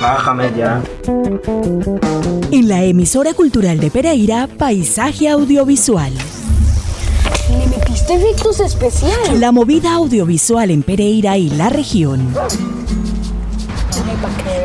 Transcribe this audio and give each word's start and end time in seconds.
Bájame 0.00 0.52
ya. 0.56 0.82
En 2.50 2.68
la 2.68 2.82
emisora 2.82 3.34
cultural 3.34 3.78
de 3.78 3.88
Pereira, 3.90 4.48
Paisaje 4.58 5.28
Audiovisual. 5.28 6.12
Le 7.50 7.66
metiste 7.68 8.14
efectos 8.14 8.58
especiales. 8.58 9.38
La 9.38 9.52
movida 9.52 9.94
audiovisual 9.94 10.72
en 10.72 10.82
Pereira 10.82 11.38
y 11.38 11.50
la 11.50 11.68
región. 11.68 12.34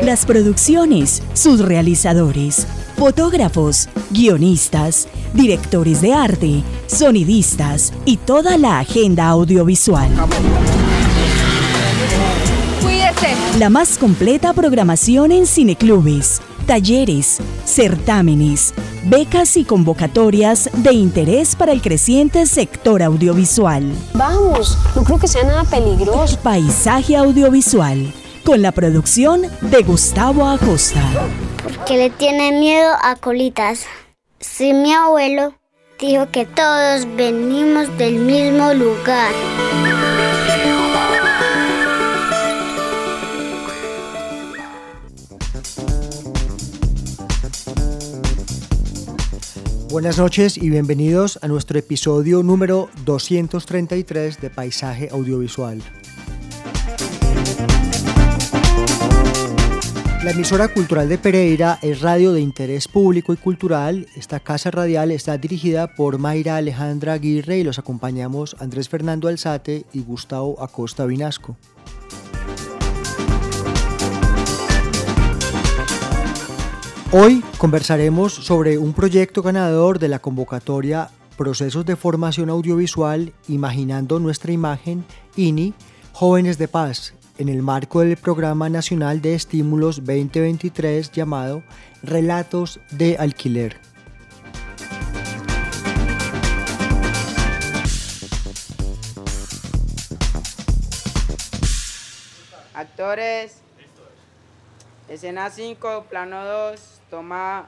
Las 0.02 0.26
producciones, 0.26 1.22
sus 1.34 1.60
realizadores, 1.60 2.66
fotógrafos, 2.96 3.88
guionistas, 4.10 5.06
directores 5.34 6.00
de 6.00 6.14
arte, 6.14 6.62
sonidistas 6.88 7.92
y 8.04 8.16
toda 8.16 8.58
la 8.58 8.80
agenda 8.80 9.28
audiovisual. 9.28 10.10
La 13.58 13.68
más 13.68 13.98
completa 13.98 14.54
programación 14.54 15.30
en 15.30 15.46
cineclubes, 15.46 16.40
talleres, 16.66 17.38
certámenes, 17.66 18.72
becas 19.04 19.58
y 19.58 19.64
convocatorias 19.64 20.70
de 20.78 20.94
interés 20.94 21.54
para 21.54 21.72
el 21.72 21.82
creciente 21.82 22.46
sector 22.46 23.02
audiovisual. 23.02 23.92
Vamos, 24.14 24.78
no 24.96 25.04
creo 25.04 25.18
que 25.18 25.28
sea 25.28 25.44
nada 25.44 25.64
peligroso. 25.64 26.38
Paisaje 26.42 27.14
audiovisual, 27.14 28.10
con 28.42 28.62
la 28.62 28.72
producción 28.72 29.42
de 29.60 29.82
Gustavo 29.82 30.46
Acosta. 30.48 31.02
que 31.86 31.98
le 31.98 32.08
tiene 32.08 32.52
miedo 32.58 32.94
a 33.02 33.16
colitas. 33.16 33.84
Si 34.40 34.72
mi 34.72 34.94
abuelo 34.94 35.54
dijo 36.00 36.26
que 36.32 36.46
todos 36.46 37.06
venimos 37.16 37.96
del 37.98 38.14
mismo 38.14 38.72
lugar. 38.72 39.30
Buenas 49.92 50.16
noches 50.16 50.56
y 50.56 50.70
bienvenidos 50.70 51.38
a 51.42 51.48
nuestro 51.48 51.78
episodio 51.78 52.42
número 52.42 52.88
233 53.04 54.40
de 54.40 54.48
Paisaje 54.48 55.10
Audiovisual. 55.12 55.82
La 60.24 60.30
emisora 60.30 60.68
cultural 60.68 61.10
de 61.10 61.18
Pereira 61.18 61.78
es 61.82 62.00
radio 62.00 62.32
de 62.32 62.40
interés 62.40 62.88
público 62.88 63.34
y 63.34 63.36
cultural. 63.36 64.06
Esta 64.16 64.40
casa 64.40 64.70
radial 64.70 65.10
está 65.10 65.36
dirigida 65.36 65.94
por 65.94 66.16
Mayra 66.16 66.56
Alejandra 66.56 67.12
Aguirre 67.12 67.58
y 67.58 67.62
los 67.62 67.78
acompañamos 67.78 68.56
Andrés 68.60 68.88
Fernando 68.88 69.28
Alzate 69.28 69.84
y 69.92 70.00
Gustavo 70.00 70.62
Acosta 70.62 71.04
Vinasco. 71.04 71.58
Hoy 77.14 77.44
conversaremos 77.58 78.32
sobre 78.32 78.78
un 78.78 78.94
proyecto 78.94 79.42
ganador 79.42 79.98
de 79.98 80.08
la 80.08 80.20
convocatoria 80.20 81.10
Procesos 81.36 81.84
de 81.84 81.94
Formación 81.94 82.48
Audiovisual 82.48 83.34
Imaginando 83.48 84.18
Nuestra 84.18 84.50
Imagen, 84.50 85.04
INI, 85.36 85.74
Jóvenes 86.14 86.56
de 86.56 86.68
Paz, 86.68 87.12
en 87.36 87.50
el 87.50 87.60
marco 87.60 88.00
del 88.00 88.16
Programa 88.16 88.70
Nacional 88.70 89.20
de 89.20 89.34
Estímulos 89.34 89.96
2023 89.96 91.12
llamado 91.12 91.62
Relatos 92.02 92.80
de 92.92 93.18
Alquiler. 93.18 93.78
Actores. 102.72 103.58
Escena 105.08 105.50
5, 105.50 106.06
plano 106.08 106.42
2, 106.42 106.91
toma 107.12 107.66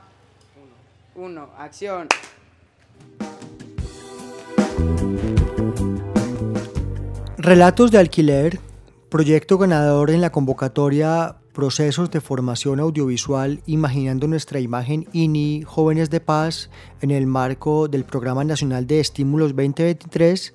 1, 1.14 1.48
acción. 1.58 2.08
Relatos 7.36 7.90
de 7.90 7.98
Alquiler, 7.98 8.58
proyecto 9.10 9.58
ganador 9.58 10.10
en 10.10 10.22
la 10.22 10.32
convocatoria 10.32 11.36
Procesos 11.54 12.10
de 12.10 12.20
Formación 12.20 12.80
Audiovisual 12.80 13.60
Imaginando 13.66 14.26
Nuestra 14.26 14.58
Imagen 14.58 15.06
INI 15.12 15.62
Jóvenes 15.64 16.10
de 16.10 16.18
Paz 16.18 16.68
en 17.00 17.12
el 17.12 17.28
marco 17.28 17.86
del 17.86 18.04
Programa 18.04 18.42
Nacional 18.42 18.88
de 18.88 18.98
Estímulos 18.98 19.50
2023 19.50 20.52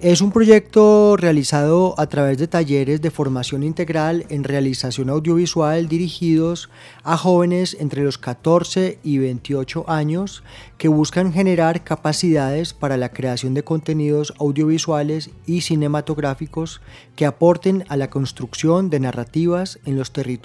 es 0.00 0.20
un 0.22 0.32
proyecto 0.32 1.18
realizado 1.18 1.94
a 1.98 2.06
través 2.06 2.38
de 2.38 2.48
talleres 2.48 3.02
de 3.02 3.10
formación 3.10 3.62
integral 3.62 4.24
en 4.30 4.42
realización 4.42 5.10
audiovisual 5.10 5.86
dirigidos 5.86 6.70
a 7.02 7.18
jóvenes 7.18 7.76
entre 7.78 8.02
los 8.02 8.16
14 8.16 9.00
y 9.02 9.18
28 9.18 9.84
años 9.86 10.44
que 10.78 10.88
buscan 10.88 11.30
generar 11.34 11.84
capacidades 11.84 12.72
para 12.72 12.96
la 12.96 13.10
creación 13.10 13.52
de 13.52 13.64
contenidos 13.64 14.32
audiovisuales 14.38 15.28
y 15.44 15.60
cinematográficos 15.60 16.80
que 17.16 17.26
aporten 17.26 17.84
a 17.88 17.98
la 17.98 18.08
construcción 18.08 18.88
de 18.88 19.00
narrativas 19.00 19.78
en 19.84 19.98
los 19.98 20.10
territorios 20.12 20.37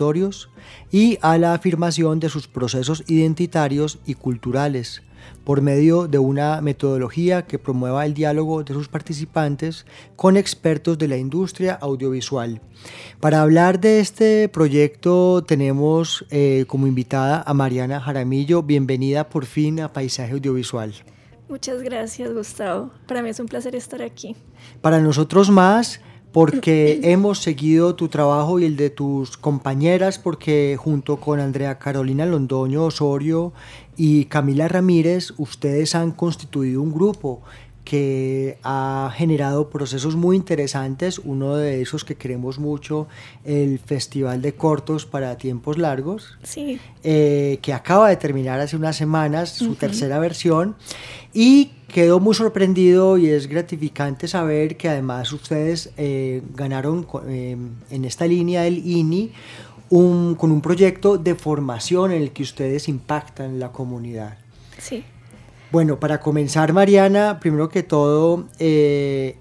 y 0.92 1.18
a 1.22 1.38
la 1.38 1.54
afirmación 1.54 2.20
de 2.20 2.30
sus 2.30 2.48
procesos 2.48 3.04
identitarios 3.08 4.00
y 4.06 4.16
culturales 4.16 5.02
por 5.44 5.62
medio 5.62 6.08
de 6.08 6.20
una 6.20 6.62
metodología 6.62 7.46
que 7.46 7.60
promueva 7.60 8.06
el 8.06 8.14
diálogo 8.14 8.64
de 8.64 8.74
sus 8.74 8.88
participantes 8.88 9.86
con 10.16 10.38
expertos 10.38 10.98
de 10.98 11.08
la 11.08 11.18
industria 11.18 11.74
audiovisual. 11.74 12.62
Para 13.20 13.42
hablar 13.42 13.80
de 13.80 14.00
este 14.00 14.50
proyecto 14.50 15.44
tenemos 15.44 16.26
eh, 16.30 16.66
como 16.68 16.88
invitada 16.88 17.44
a 17.46 17.54
Mariana 17.54 18.00
Jaramillo. 18.00 18.64
Bienvenida 18.64 19.30
por 19.30 19.46
fin 19.46 19.80
a 19.80 19.92
Paisaje 19.92 20.34
Audiovisual. 20.34 20.94
Muchas 21.50 21.82
gracias, 21.82 22.34
Gustavo. 22.34 22.92
Para 23.08 23.22
mí 23.22 23.30
es 23.30 23.40
un 23.40 23.48
placer 23.48 23.76
estar 23.76 24.02
aquí. 24.02 24.36
Para 24.82 25.00
nosotros 25.00 25.50
más, 25.50 26.02
porque 26.34 27.00
hemos 27.04 27.40
seguido 27.40 27.94
tu 27.94 28.10
trabajo 28.10 28.60
y 28.60 28.66
el 28.66 28.76
de 28.76 28.90
tus 28.90 29.38
compañeras, 29.38 30.18
porque 30.18 30.76
junto 30.80 31.18
con 31.18 31.40
Andrea 31.40 31.78
Carolina 31.78 32.26
Londoño 32.26 32.86
Osorio 32.86 33.54
y 33.96 34.26
Camila 34.26 34.68
Ramírez, 34.68 35.34
ustedes 35.38 35.94
han 35.94 36.12
constituido 36.12 36.82
un 36.82 36.92
grupo 36.92 37.44
que 37.84 38.58
ha 38.64 39.12
generado 39.16 39.70
procesos 39.70 40.16
muy 40.16 40.36
interesantes, 40.38 41.20
uno 41.20 41.56
de 41.58 41.82
esos 41.82 42.06
que 42.06 42.16
queremos 42.16 42.58
mucho, 42.60 43.08
el 43.44 43.78
Festival 43.80 44.42
de 44.42 44.54
Cortos 44.54 45.06
para 45.06 45.38
Tiempos 45.38 45.78
Largos, 45.78 46.38
Sí, 46.44 46.80
eh, 47.04 47.60
que 47.62 47.74
acaba 47.74 48.10
de 48.10 48.16
terminar 48.18 48.60
hace 48.60 48.76
unas 48.78 48.96
semanas 48.96 49.50
su 49.50 49.76
tercera 49.76 50.20
versión 50.20 50.76
y 51.34 51.72
quedó 51.90 52.20
muy 52.20 52.34
sorprendido 52.34 53.18
y 53.18 53.28
es 53.30 53.48
gratificante 53.48 54.28
saber 54.28 54.78
que 54.78 54.90
además 54.90 55.32
ustedes 55.34 55.92
eh, 55.98 56.42
ganaron 56.56 57.06
eh, 57.28 57.58
en 57.92 58.06
esta 58.06 58.26
línea 58.26 58.64
del 58.64 58.78
INI 58.88 59.32
un- 59.90 60.36
con 60.36 60.52
un 60.52 60.62
proyecto 60.62 61.18
de 61.18 61.36
formación 61.36 62.12
en 62.12 62.22
el 62.24 62.32
que 62.32 62.44
ustedes 62.44 62.88
impactan 62.88 63.60
la 63.60 63.72
comunidad. 63.72 64.38
sí. 64.80 65.04
Bueno, 65.74 66.00
para 66.00 66.20
comenzar, 66.20 66.72
Mariana, 66.72 67.40
primero 67.40 67.68
que 67.68 67.82
todo, 67.82 68.48
eh, 68.60 69.38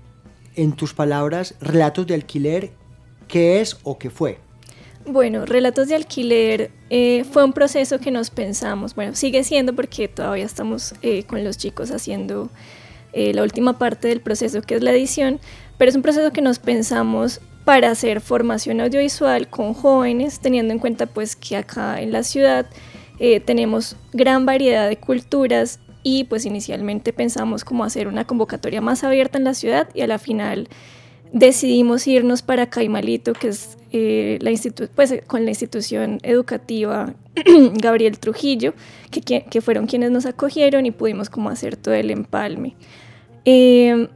en 0.56 0.72
tus 0.72 0.94
palabras, 0.94 1.56
relatos 1.60 2.06
de 2.06 2.14
alquiler, 2.14 2.70
¿qué 3.28 3.60
es 3.60 3.76
o 3.82 3.98
qué 3.98 4.08
fue? 4.08 4.38
Bueno, 5.04 5.44
Relatos 5.44 5.88
de 5.88 5.96
Alquiler 5.96 6.70
eh, 6.88 7.24
fue 7.30 7.44
un 7.44 7.52
proceso 7.52 7.98
que 7.98 8.10
nos 8.10 8.30
pensamos, 8.30 8.94
bueno, 8.94 9.14
sigue 9.14 9.44
siendo 9.44 9.74
porque 9.74 10.08
todavía 10.08 10.46
estamos 10.46 10.94
eh, 11.02 11.24
con 11.24 11.44
los 11.44 11.58
chicos 11.58 11.90
haciendo 11.90 12.48
la 13.12 13.42
última 13.42 13.78
parte 13.78 14.08
del 14.08 14.22
proceso 14.22 14.62
que 14.62 14.76
es 14.76 14.82
la 14.82 14.92
edición, 14.92 15.38
pero 15.76 15.90
es 15.90 15.96
un 15.96 16.00
proceso 16.00 16.32
que 16.32 16.40
nos 16.40 16.58
pensamos 16.58 17.42
para 17.66 17.90
hacer 17.90 18.22
formación 18.22 18.80
audiovisual 18.80 19.48
con 19.48 19.74
jóvenes, 19.74 20.40
teniendo 20.40 20.72
en 20.72 20.78
cuenta 20.78 21.04
pues 21.04 21.36
que 21.36 21.58
acá 21.58 22.00
en 22.00 22.10
la 22.10 22.22
ciudad 22.22 22.64
tenemos 23.44 23.96
gran 24.14 24.46
variedad 24.46 24.88
de 24.88 24.96
culturas 24.96 25.78
y 26.02 26.24
pues 26.24 26.44
inicialmente 26.46 27.12
pensamos 27.12 27.64
como 27.64 27.84
hacer 27.84 28.08
una 28.08 28.26
convocatoria 28.26 28.80
más 28.80 29.04
abierta 29.04 29.38
en 29.38 29.44
la 29.44 29.54
ciudad 29.54 29.88
y 29.94 30.00
a 30.02 30.06
la 30.06 30.18
final 30.18 30.68
decidimos 31.32 32.06
irnos 32.06 32.42
para 32.42 32.68
Caimalito, 32.68 33.32
que 33.32 33.48
es 33.48 33.78
eh, 33.92 34.38
la 34.40 34.50
pues, 34.94 35.12
eh, 35.12 35.22
con 35.26 35.44
la 35.44 35.50
institución 35.50 36.18
educativa 36.22 37.14
Gabriel 37.74 38.18
Trujillo, 38.18 38.74
que, 39.10 39.20
que- 39.22 39.44
que 39.44 39.60
fueron 39.60 39.86
quienes 39.86 40.10
nos 40.10 40.26
acogieron 40.26 40.86
y 40.86 40.90
pudimos 40.90 41.30
como 41.30 41.48
hacer 41.50 41.76
todo 41.76 41.94
el 41.94 42.10
empalme. 42.10 42.74
Eh, 43.44 44.08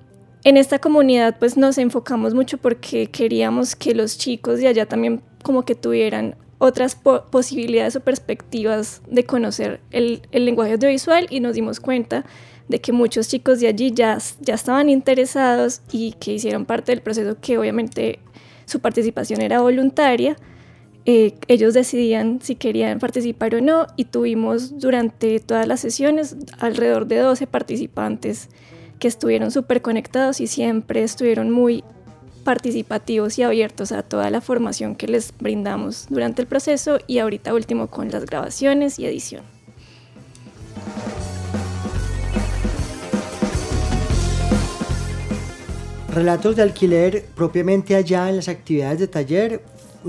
en 0.44 0.56
esta 0.56 0.78
comunidad 0.78 1.36
pues 1.38 1.56
nos 1.56 1.78
enfocamos 1.78 2.32
mucho 2.34 2.58
porque 2.58 3.08
queríamos 3.08 3.74
que 3.74 3.94
los 3.94 4.16
chicos 4.18 4.60
de 4.60 4.68
allá 4.68 4.86
también 4.86 5.20
como 5.42 5.64
que 5.64 5.74
tuvieran 5.74 6.36
otras 6.58 6.94
po- 6.94 7.24
posibilidades 7.30 7.96
o 7.96 8.00
perspectivas 8.00 9.02
de 9.10 9.24
conocer 9.24 9.80
el, 9.90 10.22
el 10.32 10.44
lenguaje 10.44 10.72
audiovisual 10.72 11.26
y 11.30 11.40
nos 11.40 11.54
dimos 11.54 11.80
cuenta 11.80 12.24
de 12.68 12.80
que 12.80 12.92
muchos 12.92 13.28
chicos 13.28 13.60
de 13.60 13.68
allí 13.68 13.92
ya, 13.92 14.18
ya 14.40 14.54
estaban 14.54 14.88
interesados 14.88 15.82
y 15.92 16.12
que 16.12 16.32
hicieron 16.34 16.64
parte 16.64 16.92
del 16.92 17.00
proceso 17.02 17.36
que 17.40 17.58
obviamente 17.58 18.18
su 18.64 18.80
participación 18.80 19.40
era 19.40 19.60
voluntaria. 19.60 20.36
Eh, 21.04 21.34
ellos 21.46 21.72
decidían 21.74 22.40
si 22.42 22.56
querían 22.56 22.98
participar 22.98 23.54
o 23.54 23.60
no 23.60 23.86
y 23.96 24.06
tuvimos 24.06 24.80
durante 24.80 25.38
todas 25.38 25.68
las 25.68 25.78
sesiones 25.78 26.36
alrededor 26.58 27.06
de 27.06 27.18
12 27.18 27.46
participantes 27.46 28.48
que 28.98 29.06
estuvieron 29.06 29.52
súper 29.52 29.82
conectados 29.82 30.40
y 30.40 30.48
siempre 30.48 31.04
estuvieron 31.04 31.50
muy 31.52 31.84
participativos 32.46 33.40
y 33.40 33.42
abiertos 33.42 33.90
a 33.90 34.04
toda 34.04 34.30
la 34.30 34.40
formación 34.40 34.94
que 34.94 35.08
les 35.08 35.34
brindamos 35.36 36.06
durante 36.08 36.42
el 36.42 36.46
proceso 36.46 37.00
y 37.08 37.18
ahorita 37.18 37.52
último 37.52 37.88
con 37.88 38.08
las 38.08 38.24
grabaciones 38.24 39.00
y 39.00 39.06
edición. 39.06 39.42
Relatos 46.14 46.54
de 46.54 46.62
alquiler 46.62 47.24
propiamente 47.34 47.96
allá 47.96 48.30
en 48.30 48.36
las 48.36 48.48
actividades 48.48 49.00
de 49.00 49.08
taller 49.08 49.62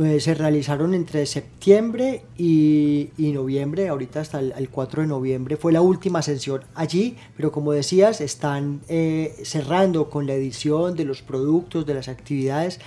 eh, 0.03 0.19
se 0.19 0.33
realizaron 0.33 0.93
entre 0.93 1.25
septiembre 1.25 2.23
y, 2.37 3.09
noviembre, 3.17 3.87
ahorita 3.87 4.21
hasta 4.21 4.39
el, 4.39 4.69
4 4.69 5.01
de 5.01 5.07
noviembre 5.07 5.57
fue 5.57 5.71
la 5.71 5.81
última 5.81 6.21
sesión 6.21 6.63
allí, 6.75 7.15
pero 7.35 7.51
como 7.51 7.71
decías, 7.71 8.21
están 8.21 8.81
eh, 8.89 9.35
cerrando 9.43 10.09
con 10.09 10.27
la 10.27 10.33
edición 10.33 10.95
de 10.95 11.05
los 11.05 11.21
productos, 11.21 11.85
de 11.85 11.93
las 11.93 12.07
actividades. 12.07 12.79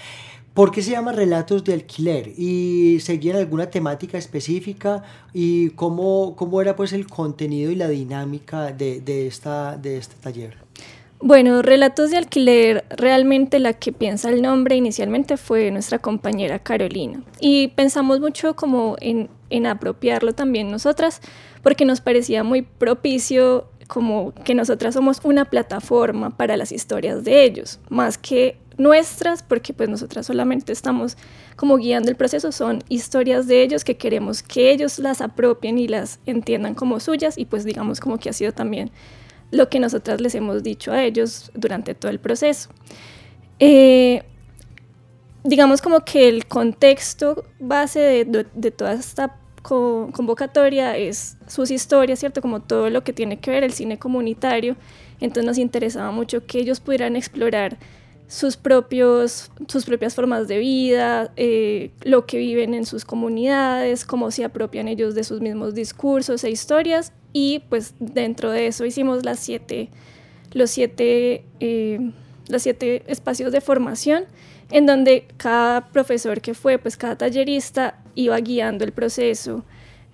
¿Por 0.55 0.73
qué 0.73 0.83
se 0.83 0.91
llama 0.93 1.13
Relatos 1.13 1.65
de 1.65 1.75
Alquiler? 1.75 2.33
¿Y 2.37 2.99
seguían 3.01 3.37
alguna 3.37 3.71
temática 3.71 4.19
específica? 4.19 5.03
¿Y 5.33 5.71
cómo, 5.71 6.35
cómo 6.37 6.61
era 6.61 6.77
pues 6.77 6.93
el 6.93 7.07
contenido 7.07 7.71
y 7.71 7.77
la 7.77 7.89
dinámica 7.89 8.73
de, 8.73 9.01
de, 9.01 9.27
esta, 9.27 9.77
de 9.77 9.97
este 9.97 10.17
taller? 10.21 10.60
Bueno, 11.23 11.61
Relatos 11.61 12.11
de 12.11 12.17
Alquiler, 12.17 12.87
realmente 12.89 13.59
la 13.59 13.75
que 13.75 13.93
piensa 13.93 14.31
el 14.31 14.41
nombre 14.41 14.77
inicialmente 14.77 15.37
fue 15.37 15.71
nuestra 15.71 15.99
compañera 15.99 16.59
Carolina. 16.59 17.23
Y 17.41 17.69
pensamos 17.69 18.21
mucho 18.21 18.57
como 18.57 18.97
en, 19.01 19.29
apropiarlo 19.67 20.33
también 20.33 20.71
nosotras, 20.71 21.21
porque 21.63 21.85
nos 21.85 22.01
parecía 22.01 22.43
muy 22.43 22.63
propicio 22.63 23.69
como 23.87 24.33
que 24.45 24.55
nosotras 24.55 24.95
somos 24.95 25.21
una 25.23 25.45
plataforma 25.45 26.31
para 26.39 26.57
las 26.57 26.73
historias 26.73 27.23
de 27.23 27.45
ellos, 27.45 27.81
más 27.91 28.17
que 28.17 28.57
nuestras, 28.79 29.43
porque 29.43 29.75
pues 29.75 29.91
nosotras 29.91 30.25
solamente 30.25 30.73
estamos 30.73 31.19
como 31.55 31.77
guiando 31.77 32.09
el 32.09 32.17
proceso, 32.17 32.51
son 32.51 32.83
historias 32.89 33.47
de 33.47 33.63
ellos 33.63 33.85
que 33.85 33.99
queremos 33.99 34.43
que 34.43 34.71
ellos 34.71 34.99
las 34.99 35.21
apropien 35.21 35.79
y 35.79 35.87
las 35.87 36.19
entiendan 36.25 36.75
como 36.75 36.99
suyas 36.99 37.37
y 37.37 37.45
pues 37.45 37.65
digamos 37.65 38.01
como 38.01 38.17
que 38.17 38.31
ha 38.31 38.33
sido 38.33 38.53
también 38.53 38.91
lo 39.51 39.69
que 39.69 39.81
nosotras 39.81 40.21
les 40.21 40.35
hemos 40.35 40.63
dicho 40.63 40.93
a 40.93 41.03
ellos 41.03 41.51
durante 41.55 41.95
todo 41.95 42.11
el 42.11 42.21
proceso. 42.21 42.71
Eh, 43.59 44.23
digamos 45.45 45.83
como 45.83 46.01
que 46.01 46.29
el 46.29 46.47
contexto 46.47 47.45
base 47.59 48.25
de, 48.25 48.71
toda 48.71 48.93
esta 48.93 49.37
convocatoria 49.63 50.97
es 50.97 51.37
sus 51.47 51.71
historias, 51.71 52.21
¿cierto? 52.21 52.41
Como 52.41 52.61
todo 52.61 52.91
lo 52.91 53.05
que 53.05 53.13
tiene 53.13 53.39
que 53.39 53.51
ver 53.51 53.65
el 53.65 53.73
cine 53.73 53.99
comunitario. 53.99 54.77
Entonces 55.21 55.45
nos 55.45 55.59
interesaba 55.59 56.11
mucho 56.13 56.47
que 56.47 56.59
ellos 56.59 56.81
pudieran 56.81 57.17
explorar 57.17 57.79
sus, 58.27 58.57
propios, 58.57 59.51
sus 59.67 59.85
propias 59.85 60.15
formas 60.15 60.47
de 60.49 60.59
vida, 60.59 61.33
eh, 61.37 61.91
lo 62.03 62.27
que 62.27 62.39
viven 62.39 62.75
en 62.75 62.87
sus 62.87 63.05
comunidades, 63.05 64.07
cómo 64.07 64.31
se 64.31 64.45
apropian 64.45 64.89
ellos 64.89 65.15
de 65.15 65.25
sus 65.25 65.41
mismos 65.41 65.75
discursos 65.75 66.45
e 66.45 66.51
historias 66.51 67.13
y 67.33 67.61
pues 67.69 67.95
dentro 67.99 68.51
de 68.51 68.67
eso 68.67 68.85
hicimos 68.85 69.25
las 69.25 69.39
siete, 69.39 69.89
los 70.53 70.71
siete, 70.71 71.45
eh, 71.61 72.13
los 72.49 72.63
siete 72.63 73.03
espacios 73.07 73.53
de 73.53 73.61
formación 73.61 74.25
en 74.71 74.87
donde 74.87 75.27
cada 75.37 75.89
profesor 75.89 76.41
que 76.41 76.55
fue, 76.55 76.79
pues 76.79 76.97
cada 76.97 77.17
tallerista 77.17 77.99
iba 78.15 78.39
guiando 78.39 78.85
el 78.85 78.93
proceso, 78.93 79.65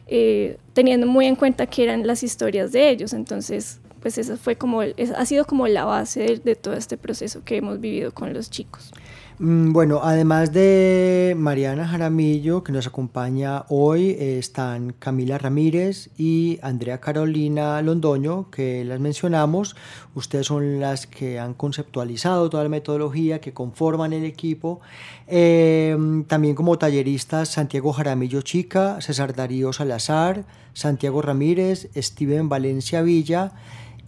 eh, 0.07 0.59
teniendo 0.73 1.07
muy 1.07 1.27
en 1.27 1.37
cuenta 1.37 1.67
que 1.67 1.85
eran 1.85 2.07
las 2.07 2.23
historias 2.23 2.73
de 2.73 2.89
ellos. 2.91 3.13
Entonces, 3.13 3.81
pues 4.01 4.19
eso 4.19 4.37
fue 4.37 4.57
como, 4.57 4.81
ha 4.81 5.27
sido 5.27 5.45
como 5.45 5.67
la 5.69 5.85
base 5.85 6.41
de 6.43 6.55
todo 6.55 6.75
este 6.75 6.97
proceso 6.97 7.43
que 7.45 7.57
hemos 7.57 7.81
vivido 7.81 8.13
con 8.13 8.33
los 8.33 8.51
chicos. 8.51 8.93
Mm, 9.39 9.75
bueno, 9.75 10.01
además 10.03 10.51
de 10.51 11.35
Mariana 11.37 11.87
Jaramillo, 11.87 12.65
que 12.65 12.73
nos 12.73 12.87
acompaña 12.87 13.67
hoy, 13.69 14.13
eh, 14.13 14.39
están 14.39 14.95
Camila 14.99 15.37
Ramírez 15.37 16.09
y 16.17 16.59
Andrea 16.63 17.01
Carolina 17.01 17.83
Londoño, 17.83 18.51
que 18.51 18.83
las 18.87 18.99
mencionamos. 18.99 19.77
Ustedes 20.15 20.47
son 20.47 20.81
las 20.81 21.07
que 21.07 21.39
han 21.39 21.53
conceptualizado 21.53 22.49
toda 22.49 22.63
la 22.63 22.71
metodología, 22.71 23.39
que 23.43 23.53
conforman 23.53 24.15
el 24.15 24.25
equipo. 24.25 24.81
Em, 25.27 26.25
también 26.25 26.55
como 26.55 26.79
talleristas, 26.79 27.51
Santiago 27.51 27.93
Jaramillo 27.93 28.41
Chica, 28.41 29.03
César 29.03 29.35
Darío 29.35 29.71
Salazar, 29.75 30.47
Santiago 30.73 31.21
Ramírez, 31.21 31.91
Steven 31.95 32.49
Valencia 32.49 33.03
Villa 33.03 33.53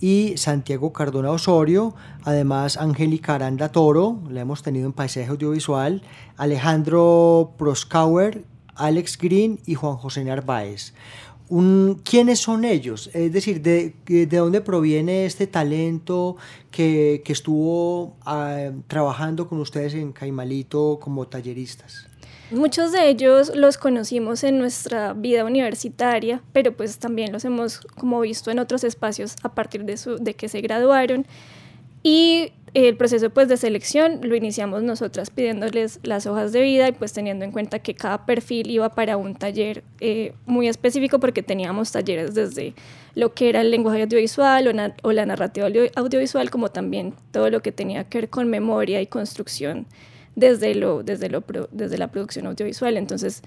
y 0.01 0.37
Santiago 0.37 0.93
Cardona 0.93 1.31
Osorio, 1.31 1.95
además 2.25 2.77
Angélica 2.77 3.35
Aranda 3.35 3.71
Toro, 3.71 4.21
la 4.31 4.41
hemos 4.41 4.63
tenido 4.63 4.87
en 4.87 4.93
paisaje 4.93 5.27
audiovisual, 5.27 6.03
Alejandro 6.37 7.55
Proskauer, 7.59 8.45
Alex 8.75 9.19
Green 9.19 9.61
y 9.67 9.75
Juan 9.75 9.97
José 9.97 10.25
Narváez. 10.25 10.95
¿Quiénes 12.05 12.41
son 12.41 12.65
ellos? 12.65 13.09
Es 13.15 13.33
decir, 13.33 13.63
¿de, 13.63 13.95
de 14.07 14.27
dónde 14.27 14.61
proviene 14.61 15.25
este 15.25 15.47
talento 15.47 16.37
que, 16.71 17.23
que 17.25 17.33
estuvo 17.33 18.17
ah, 18.27 18.71
trabajando 18.87 19.49
con 19.49 19.59
ustedes 19.59 19.95
en 19.95 20.13
Caimalito 20.13 20.99
como 21.01 21.27
talleristas? 21.27 22.08
Muchos 22.51 22.93
de 22.93 23.11
ellos 23.11 23.55
los 23.55 23.77
conocimos 23.77 24.43
en 24.43 24.59
nuestra 24.59 25.13
vida 25.13 25.45
universitaria, 25.45 26.43
pero 26.53 26.75
pues 26.75 26.99
también 26.99 27.31
los 27.31 27.45
hemos 27.45 27.81
como 27.81 28.21
visto 28.21 28.51
en 28.51 28.59
otros 28.59 28.85
espacios 28.85 29.37
a 29.43 29.55
partir 29.55 29.85
de, 29.85 29.99
su, 29.99 30.17
de 30.17 30.33
que 30.33 30.49
se 30.49 30.63
graduaron. 30.63 31.27
Y 32.03 32.53
el 32.73 32.97
proceso 32.97 33.29
pues 33.29 33.49
de 33.49 33.59
selección 33.59 34.21
lo 34.23 34.35
iniciamos 34.35 34.83
nosotras 34.83 35.29
pidiéndoles 35.29 36.01
las 36.05 36.27
hojas 36.27 36.53
de 36.53 36.63
vida 36.63 36.89
y 36.89 36.93
pues 36.93 37.13
teniendo 37.13 37.45
en 37.45 37.53
cuenta 37.53 37.81
que 37.81 37.95
cada 37.95 38.25
perfil 38.25 38.71
iba 38.71 38.89
para 38.91 39.19
un 39.19 39.35
taller 39.35 39.85
eh, 40.01 40.33
muy 40.47 40.69
específico 40.69 41.19
porque 41.21 41.43
teníamos 41.43 41.93
talleres 41.93 42.35
desde 42.35 42.75
lo 43.15 43.35
que 43.35 43.49
era 43.51 43.61
el 43.61 43.71
lenguaje 43.71 44.03
audiovisual 44.03 44.69
o, 44.69 45.09
o 45.09 45.13
la 45.13 45.27
narrativa 45.27 45.69
audiovisual 45.97 46.51
como 46.51 46.71
también 46.71 47.15
todo 47.31 47.51
lo 47.51 47.61
que 47.61 47.73
tenía 47.73 48.05
que 48.05 48.19
ver 48.21 48.31
con 48.31 48.49
memoria 48.49 49.01
y 49.01 49.07
construcción 49.07 49.87
desde, 50.39 50.75
lo, 50.75 51.03
desde, 51.03 51.29
lo, 51.29 51.43
desde 51.73 51.99
la 51.99 52.09
producción 52.09 52.47
audiovisual. 52.47 52.97
Entonces, 52.97 53.43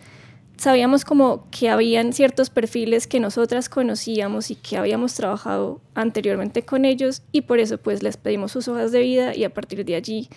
sabíamos 0.57 1.05
como 1.05 1.47
que 1.49 1.69
habían 1.69 2.11
ciertos 2.11 2.49
perfiles 2.49 3.07
que 3.07 3.19
nosotras 3.19 3.69
conocíamos 3.69 4.51
y 4.51 4.55
que 4.55 4.77
habíamos 4.77 5.13
trabajado 5.13 5.79
anteriormente 5.95 6.63
con 6.63 6.85
ellos 6.85 7.23
y 7.31 7.41
por 7.41 7.59
eso 7.59 7.77
pues 7.77 8.03
les 8.03 8.17
pedimos 8.17 8.51
sus 8.51 8.67
hojas 8.67 8.91
de 8.91 8.99
vida 8.99 9.35
y 9.35 9.43
a 9.45 9.53
partir 9.53 9.85
de 9.85 9.95
allí 9.95 10.29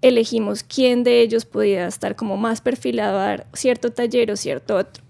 elegimos 0.00 0.62
quién 0.62 1.02
de 1.02 1.20
ellos 1.20 1.44
podía 1.44 1.86
estar 1.88 2.14
como 2.14 2.36
más 2.36 2.60
perfilado 2.60 3.18
a 3.18 3.26
dar 3.26 3.46
cierto 3.52 3.90
taller 3.90 4.30
o 4.30 4.36
cierto 4.36 4.76
otro. 4.76 5.02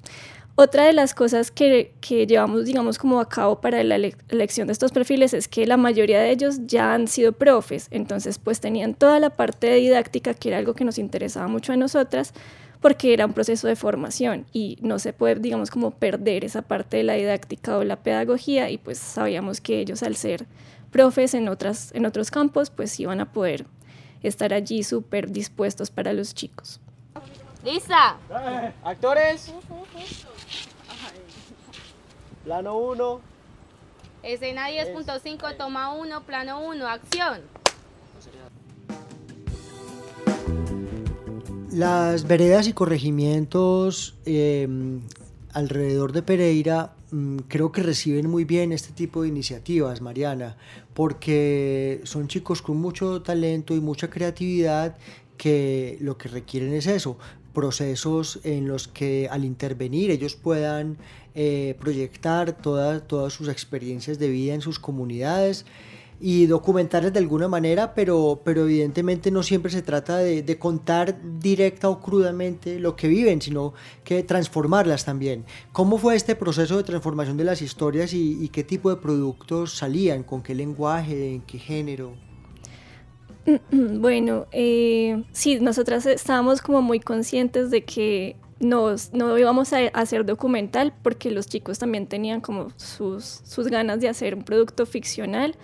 Otra 0.58 0.86
de 0.86 0.94
las 0.94 1.12
cosas 1.12 1.50
que, 1.50 1.92
que, 2.00 2.26
llevamos, 2.26 2.64
digamos, 2.64 2.96
como 2.96 3.20
a 3.20 3.28
cabo 3.28 3.60
para 3.60 3.84
la 3.84 3.96
elección 3.96 4.66
de 4.66 4.72
estos 4.72 4.90
perfiles 4.90 5.34
es 5.34 5.48
que 5.48 5.66
la 5.66 5.76
mayoría 5.76 6.18
de 6.18 6.30
ellos 6.30 6.60
ya 6.66 6.94
han 6.94 7.08
sido 7.08 7.32
profes, 7.32 7.88
entonces 7.90 8.38
pues 8.38 8.58
tenían 8.58 8.94
toda 8.94 9.20
la 9.20 9.28
parte 9.28 9.66
de 9.66 9.76
didáctica, 9.76 10.32
que 10.32 10.48
era 10.48 10.56
algo 10.56 10.72
que 10.72 10.86
nos 10.86 10.96
interesaba 10.96 11.46
mucho 11.46 11.74
a 11.74 11.76
nosotras, 11.76 12.32
porque 12.80 13.12
era 13.12 13.26
un 13.26 13.34
proceso 13.34 13.68
de 13.68 13.76
formación 13.76 14.46
y 14.50 14.78
no 14.80 14.98
se 14.98 15.12
puede, 15.12 15.34
digamos, 15.34 15.70
como 15.70 15.90
perder 15.90 16.42
esa 16.42 16.62
parte 16.62 16.96
de 16.96 17.02
la 17.02 17.12
didáctica 17.12 17.76
o 17.76 17.84
la 17.84 17.96
pedagogía 17.96 18.70
y 18.70 18.78
pues 18.78 18.96
sabíamos 18.96 19.60
que 19.60 19.80
ellos 19.80 20.02
al 20.02 20.16
ser 20.16 20.46
profes 20.90 21.34
en, 21.34 21.50
otras, 21.50 21.92
en 21.94 22.06
otros 22.06 22.30
campos, 22.30 22.70
pues 22.70 22.98
iban 22.98 23.20
a 23.20 23.30
poder 23.30 23.66
estar 24.22 24.54
allí 24.54 24.84
súper 24.84 25.30
dispuestos 25.30 25.90
para 25.90 26.14
los 26.14 26.34
chicos. 26.34 26.80
¡Lista! 27.62 28.16
Actores. 28.84 29.52
Plano 32.46 32.78
1. 32.78 33.20
Escena 34.22 34.70
10.5, 34.70 35.56
toma 35.56 35.92
1, 35.92 36.22
plano 36.22 36.60
1, 36.64 36.86
acción. 36.86 37.40
Las 41.72 42.28
veredas 42.28 42.68
y 42.68 42.72
corregimientos 42.72 44.14
em, 44.24 45.00
alrededor 45.54 46.12
de 46.12 46.22
Pereira 46.22 46.94
mm, 47.10 47.38
creo 47.48 47.72
que 47.72 47.82
reciben 47.82 48.30
muy 48.30 48.44
bien 48.44 48.70
este 48.70 48.92
tipo 48.92 49.22
de 49.22 49.28
iniciativas, 49.28 50.00
Mariana, 50.00 50.56
porque 50.94 52.00
son 52.04 52.28
chicos 52.28 52.62
con 52.62 52.76
mucho 52.76 53.22
talento 53.22 53.74
y 53.74 53.80
mucha 53.80 54.08
creatividad 54.08 54.96
que 55.36 55.98
lo 56.00 56.16
que 56.16 56.28
requieren 56.28 56.72
es 56.74 56.86
eso, 56.86 57.18
procesos 57.56 58.38
en 58.44 58.68
los 58.68 58.86
que 58.86 59.28
al 59.30 59.42
intervenir 59.46 60.10
ellos 60.10 60.36
puedan 60.36 60.98
eh, 61.34 61.74
proyectar 61.80 62.52
todas, 62.52 63.32
sus 63.32 63.48
experiencias 63.48 64.18
de 64.18 64.28
vida 64.28 64.52
en 64.52 64.60
sus 64.60 64.78
comunidades. 64.78 65.64
y 66.18 66.46
documentarlas 66.46 67.12
de 67.12 67.18
alguna 67.18 67.46
manera, 67.46 67.92
pero, 67.94 68.40
pero 68.42 68.62
evidentemente 68.64 69.30
no 69.30 69.42
siempre 69.42 69.70
se 69.70 69.82
trata 69.82 70.16
de, 70.16 70.58
contar 70.58 71.14
directa 71.40 71.90
o 71.90 72.00
crudamente 72.00 72.78
lo 72.80 72.96
que 72.96 73.06
viven, 73.08 73.42
sino 73.42 73.74
que 74.02 74.22
transformarlas 74.22 75.04
también. 75.04 75.44
¿Cómo 75.72 75.98
fue 75.98 76.16
este 76.16 76.34
proceso 76.34 76.78
de 76.78 76.84
transformación 76.84 77.36
de 77.36 77.44
las 77.44 77.60
historias 77.60 78.14
y, 78.14 78.48
qué 78.48 78.64
tipo 78.64 78.88
de 78.88 78.96
productos 78.96 79.76
salían? 79.76 80.22
¿Con 80.22 80.42
qué 80.42 80.54
lenguaje? 80.54 81.34
¿En 81.34 81.42
qué 81.42 81.58
género? 81.58 82.25
Bueno, 83.70 84.46
eh, 84.52 85.22
sí, 85.32 85.60
nosotras 85.60 86.06
estábamos 86.06 86.60
como 86.60 86.82
muy 86.82 87.00
conscientes 87.00 87.70
de 87.70 87.84
que 87.84 88.36
nos, 88.58 89.12
no 89.12 89.36
íbamos 89.38 89.72
a 89.72 89.78
hacer 89.92 90.24
documental 90.24 90.92
porque 91.02 91.30
los 91.30 91.46
chicos 91.46 91.78
también 91.78 92.06
tenían 92.06 92.40
como 92.40 92.70
sus, 92.76 93.40
sus 93.44 93.68
ganas 93.68 94.00
de 94.00 94.08
hacer 94.08 94.34
un 94.34 94.42
producto 94.42 94.86
ficcional. 94.86 95.54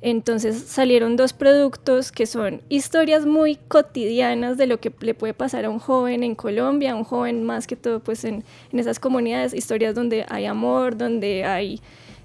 Entonces 0.00 0.56
salieron 0.56 1.16
dos 1.16 1.32
productos 1.32 2.12
que 2.12 2.26
son 2.26 2.62
historias 2.68 3.26
muy 3.26 3.56
cotidianas 3.56 4.56
de 4.56 4.68
lo 4.68 4.78
que 4.78 4.92
le 5.00 5.12
puede 5.12 5.34
pasar 5.34 5.64
a 5.64 5.70
un 5.70 5.80
joven 5.80 6.22
en 6.22 6.36
Colombia, 6.36 6.94
un 6.94 7.02
joven 7.02 7.42
más 7.42 7.66
que 7.66 7.74
todo 7.74 7.98
pues 7.98 8.24
en, 8.24 8.44
en 8.70 8.78
esas 8.78 9.00
comunidades, 9.00 9.54
historias 9.54 9.96
donde 9.96 10.24
hay 10.28 10.44
amor, 10.44 10.96
donde 10.96 11.44
hay 11.44 11.80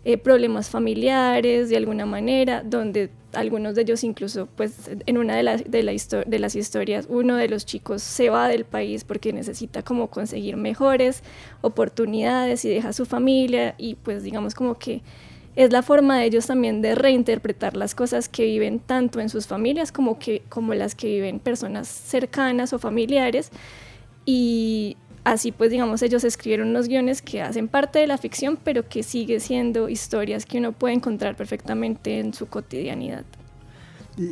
eh, 0.05 0.17
problemas 0.17 0.69
familiares 0.69 1.69
de 1.69 1.77
alguna 1.77 2.05
manera, 2.05 2.63
donde 2.63 3.09
algunos 3.33 3.75
de 3.75 3.81
ellos 3.81 4.03
incluso 4.03 4.47
pues 4.55 4.89
en 5.05 5.17
una 5.17 5.35
de, 5.35 5.43
las 5.43 5.69
de, 5.69 5.81
la 5.81 5.93
de 6.25 6.39
las 6.39 6.55
historias 6.55 7.07
uno 7.09 7.35
de 7.35 7.47
los 7.47 7.65
chicos 7.65 8.03
se 8.03 8.29
va 8.29 8.47
del 8.47 8.63
país 8.63 9.03
porque 9.03 9.33
necesita 9.33 9.81
como 9.81 10.11
conseguir 10.11 10.55
mejores 10.55 11.23
oportunidades 11.61 12.63
y 12.63 12.69
deja 12.69 12.89
a 12.89 12.93
su 12.93 13.07
familia 13.07 13.73
y 13.79 13.95
pues 13.95 14.21
digamos 14.21 14.53
como 14.53 14.75
que 14.77 15.01
es 15.55 15.71
la 15.71 15.83
forma 15.83 16.17
de 16.17 16.25
ellos 16.25 16.47
también 16.47 16.81
de 16.81 16.95
reinterpretar 16.95 17.75
las 17.75 17.93
cosas 17.93 18.27
que 18.27 18.45
viven 18.45 18.79
tanto 18.79 19.19
en 19.19 19.29
sus 19.29 19.45
familias 19.45 19.91
como, 19.91 20.17
que, 20.17 20.41
como 20.49 20.73
las 20.73 20.95
que 20.95 21.07
viven 21.07 21.39
personas 21.39 21.87
cercanas 21.87 22.73
o 22.73 22.79
familiares. 22.79 23.51
Y 24.25 24.97
así 25.23 25.51
pues 25.51 25.71
digamos 25.71 26.01
ellos 26.01 26.23
escribieron 26.23 26.69
unos 26.69 26.87
guiones 26.87 27.21
que 27.21 27.41
hacen 27.41 27.67
parte 27.67 27.99
de 27.99 28.07
la 28.07 28.17
ficción, 28.17 28.57
pero 28.63 28.87
que 28.87 29.03
sigue 29.03 29.39
siendo 29.39 29.89
historias 29.89 30.45
que 30.45 30.57
uno 30.57 30.71
puede 30.71 30.95
encontrar 30.95 31.35
perfectamente 31.35 32.19
en 32.19 32.33
su 32.33 32.47
cotidianidad. 32.47 33.25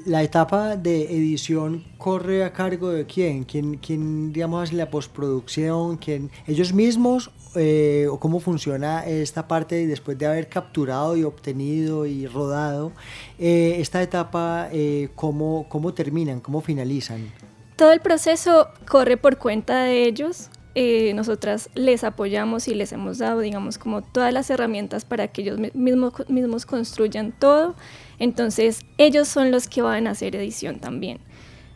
La 0.06 0.22
etapa 0.22 0.76
de 0.76 1.06
edición 1.06 1.84
corre 1.98 2.44
a 2.44 2.54
cargo 2.54 2.92
de 2.92 3.08
quién? 3.08 3.46
¿Quién, 3.46 3.78
quién 3.78 4.32
digamos, 4.32 4.62
hace 4.64 4.76
la 4.76 4.92
postproducción? 4.92 5.98
¿Quién, 5.98 6.30
¿Ellos 6.46 6.72
mismos 6.72 7.32
eh, 7.56 8.08
o 8.10 8.20
cómo 8.20 8.40
funciona 8.40 9.06
esta 9.06 9.48
parte 9.48 9.88
después 9.88 10.18
de 10.20 10.28
haber 10.28 10.48
capturado 10.48 11.18
y 11.18 11.24
obtenido 11.24 12.06
y 12.06 12.26
rodado 12.26 12.94
eh, 13.40 13.76
esta 13.80 14.02
etapa, 14.02 14.70
eh, 14.72 15.10
¿cómo, 15.16 15.66
cómo 15.68 15.94
terminan, 15.94 16.40
cómo 16.40 16.62
finalizan? 16.62 17.30
Todo 17.76 17.92
el 17.92 18.00
proceso 18.00 18.68
corre 18.88 19.18
por 19.18 19.38
cuenta 19.38 19.84
de 19.84 20.06
ellos. 20.06 20.50
Nosotras 20.76 21.70
les 21.76 22.04
apoyamos 22.04 22.68
y 22.68 22.74
les 22.74 22.92
hemos 22.92 23.18
dado, 23.18 23.40
digamos, 23.42 23.78
como 23.78 24.02
todas 24.02 24.34
las 24.34 24.50
herramientas 24.50 25.06
para 25.06 25.28
que 25.28 25.42
ellos 25.42 25.60
mismos, 25.74 26.14
mismos 26.30 26.66
construyan 26.66 27.32
todo. 27.32 27.76
Entonces, 28.20 28.86
ellos 28.98 29.28
son 29.28 29.52
los 29.52 29.68
que 29.68 29.82
van 29.82 30.08
a 30.08 30.12
hacer 30.12 30.36
edición 30.36 30.80
también. 30.80 31.20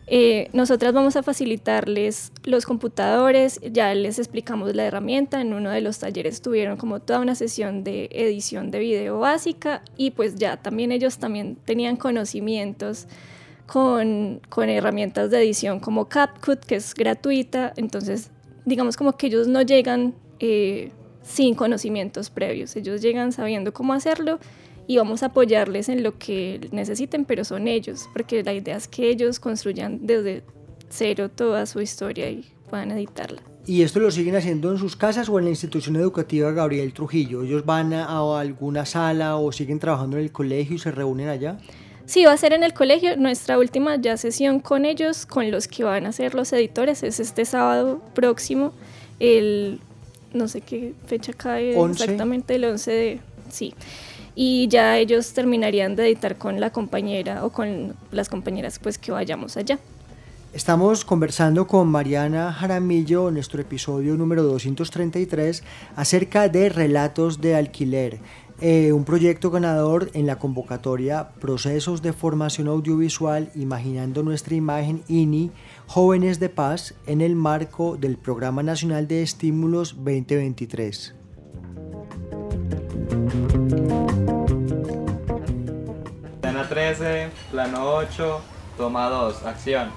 Eh, 0.08 0.50
nosotras 0.52 0.92
vamos 0.92 1.16
a 1.16 1.24
facilitarles 1.24 2.30
los 2.44 2.64
computadores, 2.64 3.60
ya 3.72 3.92
les 3.92 4.20
explicamos 4.20 4.72
la 4.72 4.84
herramienta, 4.84 5.40
en 5.40 5.52
uno 5.52 5.70
de 5.70 5.80
los 5.80 5.98
talleres 5.98 6.40
tuvieron 6.42 6.76
como 6.76 7.00
toda 7.00 7.18
una 7.18 7.34
sesión 7.34 7.82
de 7.82 8.08
edición 8.12 8.70
de 8.70 8.78
video 8.78 9.18
básica 9.18 9.82
y 9.96 10.12
pues 10.12 10.36
ya 10.36 10.58
también 10.58 10.92
ellos 10.92 11.18
también 11.18 11.56
tenían 11.56 11.96
conocimientos 11.96 13.08
con, 13.66 14.40
con 14.48 14.68
herramientas 14.68 15.32
de 15.32 15.38
edición 15.38 15.80
como 15.80 16.08
CapCut, 16.08 16.60
que 16.60 16.76
es 16.76 16.94
gratuita, 16.94 17.72
entonces 17.76 18.30
digamos 18.66 18.98
como 18.98 19.16
que 19.16 19.28
ellos 19.28 19.48
no 19.48 19.62
llegan 19.62 20.14
eh, 20.38 20.90
sin 21.22 21.54
conocimientos 21.54 22.28
previos, 22.28 22.76
ellos 22.76 23.00
llegan 23.00 23.32
sabiendo 23.32 23.72
cómo 23.72 23.94
hacerlo 23.94 24.38
y 24.86 24.98
vamos 24.98 25.22
a 25.22 25.26
apoyarles 25.26 25.88
en 25.88 26.02
lo 26.02 26.18
que 26.18 26.68
necesiten, 26.70 27.24
pero 27.24 27.44
son 27.44 27.66
ellos, 27.66 28.08
porque 28.12 28.42
la 28.42 28.52
idea 28.52 28.76
es 28.76 28.86
que 28.86 29.08
ellos 29.08 29.40
construyan 29.40 30.06
desde 30.06 30.42
cero 30.88 31.30
toda 31.30 31.66
su 31.66 31.80
historia 31.80 32.30
y 32.30 32.44
puedan 32.68 32.90
editarla. 32.90 33.42
¿Y 33.66 33.82
esto 33.82 33.98
lo 33.98 34.12
siguen 34.12 34.36
haciendo 34.36 34.70
en 34.70 34.78
sus 34.78 34.94
casas 34.94 35.28
o 35.28 35.38
en 35.40 35.46
la 35.46 35.50
institución 35.50 35.96
educativa 35.96 36.52
Gabriel 36.52 36.92
Trujillo? 36.92 37.42
¿Ellos 37.42 37.64
van 37.64 37.92
a, 37.92 38.38
alguna 38.38 38.86
sala 38.86 39.36
o 39.36 39.50
siguen 39.50 39.80
trabajando 39.80 40.18
en 40.18 40.22
el 40.22 40.30
colegio 40.30 40.76
y 40.76 40.78
se 40.78 40.92
reúnen 40.92 41.28
allá? 41.28 41.58
Sí, 42.06 42.24
va 42.24 42.32
a 42.32 42.36
ser 42.36 42.52
en 42.52 42.62
el 42.62 42.72
colegio. 42.72 43.16
Nuestra 43.16 43.58
última 43.58 43.96
ya 43.96 44.16
sesión 44.16 44.60
con 44.60 44.84
ellos, 44.84 45.26
con 45.26 45.50
los 45.50 45.68
que 45.68 45.84
van 45.84 46.06
a 46.06 46.12
ser 46.12 46.34
los 46.34 46.52
editores, 46.52 47.02
es 47.02 47.20
este 47.20 47.44
sábado 47.44 48.00
próximo, 48.14 48.72
el 49.20 49.80
no 50.32 50.48
sé 50.48 50.60
qué 50.60 50.94
fecha 51.06 51.32
cae 51.32 51.78
exactamente, 51.78 52.54
el 52.54 52.64
11 52.64 52.90
de... 52.90 53.20
Sí 53.48 53.74
y 54.38 54.68
ya 54.68 54.98
ellos 54.98 55.32
terminarían 55.32 55.96
de 55.96 56.06
editar 56.06 56.36
con 56.36 56.60
la 56.60 56.70
compañera 56.70 57.44
o 57.44 57.50
con 57.50 57.96
las 58.12 58.28
compañeras 58.28 58.78
pues 58.78 58.98
que 58.98 59.10
vayamos 59.10 59.56
allá. 59.56 59.80
Estamos 60.52 61.04
conversando 61.04 61.66
con 61.66 61.88
Mariana 61.88 62.52
Jaramillo 62.52 63.28
en 63.28 63.34
nuestro 63.34 63.60
episodio 63.60 64.14
número 64.16 64.42
233 64.42 65.64
acerca 65.96 66.48
de 66.48 66.68
relatos 66.68 67.40
de 67.40 67.56
alquiler, 67.56 68.18
eh, 68.60 68.92
un 68.92 69.04
proyecto 69.04 69.50
ganador 69.50 70.10
en 70.14 70.26
la 70.26 70.38
convocatoria 70.38 71.30
Procesos 71.40 72.00
de 72.00 72.14
Formación 72.14 72.68
Audiovisual 72.68 73.50
Imaginando 73.54 74.22
Nuestra 74.22 74.54
Imagen 74.54 75.02
INI 75.08 75.50
Jóvenes 75.86 76.40
de 76.40 76.48
Paz 76.48 76.94
en 77.06 77.20
el 77.20 77.36
marco 77.36 77.96
del 77.96 78.16
Programa 78.16 78.62
Nacional 78.62 79.08
de 79.08 79.22
Estímulos 79.22 79.94
2023. 79.96 81.14
Escena 86.42 86.68
13, 86.68 87.30
plano 87.50 87.94
8, 87.94 88.40
toma 88.78 89.08
2, 89.08 89.42
acción. 89.44 89.90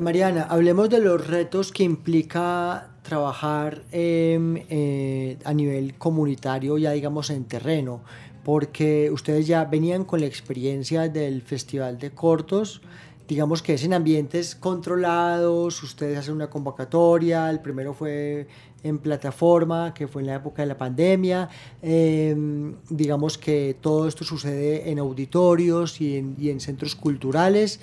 Mariana, 0.00 0.46
hablemos 0.50 0.90
de 0.90 0.98
los 0.98 1.26
retos 1.26 1.70
que 1.70 1.84
implica 1.84 2.90
trabajar 3.02 3.82
em, 3.92 4.56
eh, 4.68 5.38
a 5.44 5.52
nivel 5.52 5.94
comunitario, 5.96 6.76
ya 6.78 6.90
digamos 6.90 7.30
en 7.30 7.44
terreno, 7.44 8.02
porque 8.42 9.10
ustedes 9.12 9.46
ya 9.46 9.64
venían 9.64 10.04
con 10.04 10.20
la 10.20 10.26
experiencia 10.26 11.08
del 11.08 11.42
Festival 11.42 11.98
de 11.98 12.10
Cortos, 12.10 12.82
digamos 13.26 13.62
que 13.62 13.74
es 13.74 13.84
en 13.84 13.94
ambientes 13.94 14.54
controlados, 14.54 15.82
ustedes 15.82 16.18
hacen 16.18 16.34
una 16.34 16.50
convocatoria, 16.50 17.48
el 17.50 17.60
primero 17.60 17.94
fue 17.94 18.46
en 18.82 18.98
plataforma, 18.98 19.94
que 19.94 20.06
fue 20.06 20.20
en 20.20 20.26
la 20.26 20.34
época 20.34 20.60
de 20.60 20.68
la 20.68 20.76
pandemia, 20.76 21.48
em, 21.80 22.76
digamos 22.90 23.38
que 23.38 23.76
todo 23.80 24.06
esto 24.06 24.24
sucede 24.24 24.90
en 24.90 24.98
auditorios 24.98 26.00
y 26.02 26.18
en, 26.18 26.60
centros 26.60 26.94
culturales, 26.94 27.80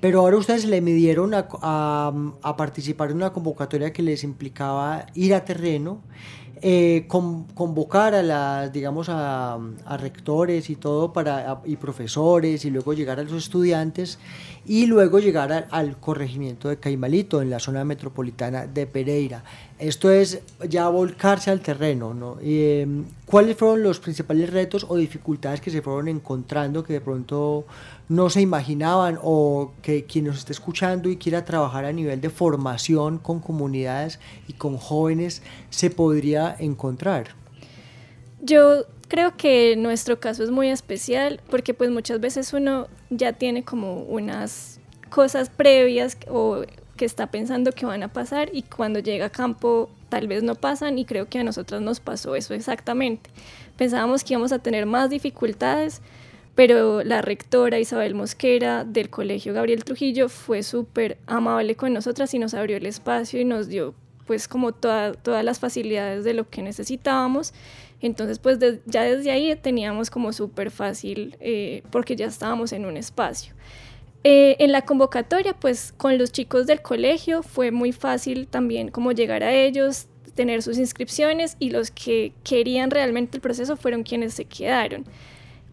pero 0.00 0.20
ahora 0.20 0.36
ustedes 0.36 0.66
le 0.66 0.82
midieron 0.82 1.32
a, 1.32 1.48
a, 2.42 2.56
participar 2.56 3.10
en 3.10 3.16
una 3.16 3.32
convocatoria 3.32 3.92
que 3.94 4.02
les 4.02 4.24
implicaba 4.24 5.06
ir 5.14 5.34
a 5.34 5.44
terreno, 5.44 6.02
eh, 6.64 7.08
convocar 7.08 8.14
a 8.14 8.22
las, 8.22 8.72
digamos, 8.72 9.08
a, 9.10 9.58
rectores 9.98 10.70
y 10.70 10.76
todo 10.76 11.12
para, 11.12 11.60
y 11.64 11.74
profesores 11.74 12.64
y 12.64 12.70
luego 12.70 12.92
llegar 12.92 13.18
a 13.18 13.24
los 13.24 13.32
estudiantes 13.32 14.20
y 14.64 14.86
luego 14.86 15.18
llegar 15.18 15.66
al 15.72 15.96
corregimiento 15.98 16.68
de 16.68 16.76
Caimalito 16.76 17.42
en 17.42 17.50
la 17.50 17.58
zona 17.58 17.84
metropolitana 17.84 18.68
de 18.68 18.86
Pereira. 18.86 19.42
Esto 19.80 20.12
es 20.12 20.40
ya 20.68 20.88
volcarse 20.88 21.50
al 21.50 21.60
terreno, 21.60 22.14
¿no? 22.14 22.36
Em, 22.40 23.06
¿Cuáles 23.26 23.56
fueron 23.56 23.82
los 23.82 23.98
principales 23.98 24.48
retos 24.50 24.86
o 24.88 24.96
dificultades 24.96 25.60
que 25.60 25.72
se 25.72 25.82
fueron 25.82 26.06
encontrando 26.06 26.84
que 26.84 26.92
de 26.92 27.00
pronto 27.00 27.64
no 28.12 28.28
se 28.28 28.42
imaginaban 28.42 29.18
o 29.22 29.72
que 29.80 30.04
quien 30.04 30.26
nos 30.26 30.36
esté 30.36 30.52
escuchando 30.52 31.08
y 31.08 31.16
quiera 31.16 31.46
trabajar 31.46 31.86
a 31.86 31.92
nivel 31.92 32.20
de 32.20 32.28
formación 32.28 33.16
con 33.16 33.40
comunidades 33.40 34.20
y 34.46 34.52
con 34.52 34.76
jóvenes 34.76 35.42
se 35.70 35.88
podría 35.88 36.54
encontrar? 36.58 37.28
Yo 38.42 38.84
creo 39.08 39.36
que 39.36 39.76
nuestro 39.76 40.20
caso 40.20 40.44
es 40.44 40.50
muy 40.50 40.68
especial 40.68 41.40
porque 41.48 41.72
pues 41.72 41.90
muchas 41.90 42.20
veces 42.20 42.52
uno 42.52 42.86
ya 43.08 43.32
tiene 43.32 43.64
como 43.64 44.02
unas 44.02 44.78
cosas 45.08 45.48
previas 45.48 46.18
o 46.28 46.64
que 46.96 47.06
está 47.06 47.30
pensando 47.30 47.72
que 47.72 47.86
van 47.86 48.02
a 48.02 48.08
pasar 48.08 48.50
y 48.52 48.62
cuando 48.62 48.98
llega 48.98 49.26
a 49.26 49.30
campo 49.30 49.88
tal 50.10 50.28
vez 50.28 50.42
no 50.42 50.54
pasan 50.54 50.98
y 50.98 51.06
creo 51.06 51.30
que 51.30 51.38
a 51.38 51.44
nosotras 51.44 51.80
nos 51.80 52.00
pasó 52.00 52.36
eso 52.36 52.52
exactamente. 52.52 53.30
Pensábamos 53.78 54.22
que 54.22 54.34
íbamos 54.34 54.52
a 54.52 54.58
tener 54.58 54.84
más 54.84 55.08
dificultades, 55.08 56.02
pero 56.54 57.02
la 57.02 57.22
rectora 57.22 57.78
Isabel 57.78 58.14
Mosquera 58.14 58.84
del 58.84 59.08
Colegio 59.08 59.54
Gabriel 59.54 59.84
Trujillo 59.84 60.28
fue 60.28 60.62
súper 60.62 61.18
amable 61.26 61.76
con 61.76 61.92
nosotras 61.92 62.32
y 62.34 62.38
nos 62.38 62.54
abrió 62.54 62.76
el 62.76 62.86
espacio 62.86 63.40
y 63.40 63.44
nos 63.44 63.68
dio 63.68 63.94
pues 64.26 64.48
como 64.48 64.72
todas 64.72 65.44
las 65.44 65.58
facilidades 65.58 66.24
de 66.24 66.34
lo 66.34 66.48
que 66.48 66.62
necesitábamos. 66.62 67.54
Entonces 68.00 68.38
pues 68.38 68.58
ya 68.86 69.02
desde 69.02 69.30
ahí 69.30 69.54
teníamos 69.56 70.10
como 70.10 70.32
súper 70.32 70.70
fácil 70.70 71.36
eh, 71.40 71.82
porque 71.90 72.16
ya 72.16 72.26
estábamos 72.26 72.72
en 72.72 72.84
un 72.84 72.96
espacio. 72.96 73.54
Eh, 74.24 74.56
en 74.60 74.70
la 74.70 74.82
convocatoria, 74.82 75.54
pues 75.54 75.92
con 75.96 76.16
los 76.16 76.30
chicos 76.30 76.66
del 76.66 76.80
colegio 76.80 77.42
fue 77.42 77.72
muy 77.72 77.90
fácil 77.92 78.46
también 78.46 78.88
como 78.88 79.10
llegar 79.10 79.42
a 79.42 79.52
ellos, 79.52 80.06
tener 80.34 80.62
sus 80.62 80.78
inscripciones 80.78 81.56
y 81.58 81.70
los 81.70 81.90
que 81.90 82.32
querían 82.44 82.90
realmente 82.90 83.38
el 83.38 83.40
proceso 83.40 83.76
fueron 83.76 84.02
quienes 84.02 84.34
se 84.34 84.44
quedaron. 84.44 85.04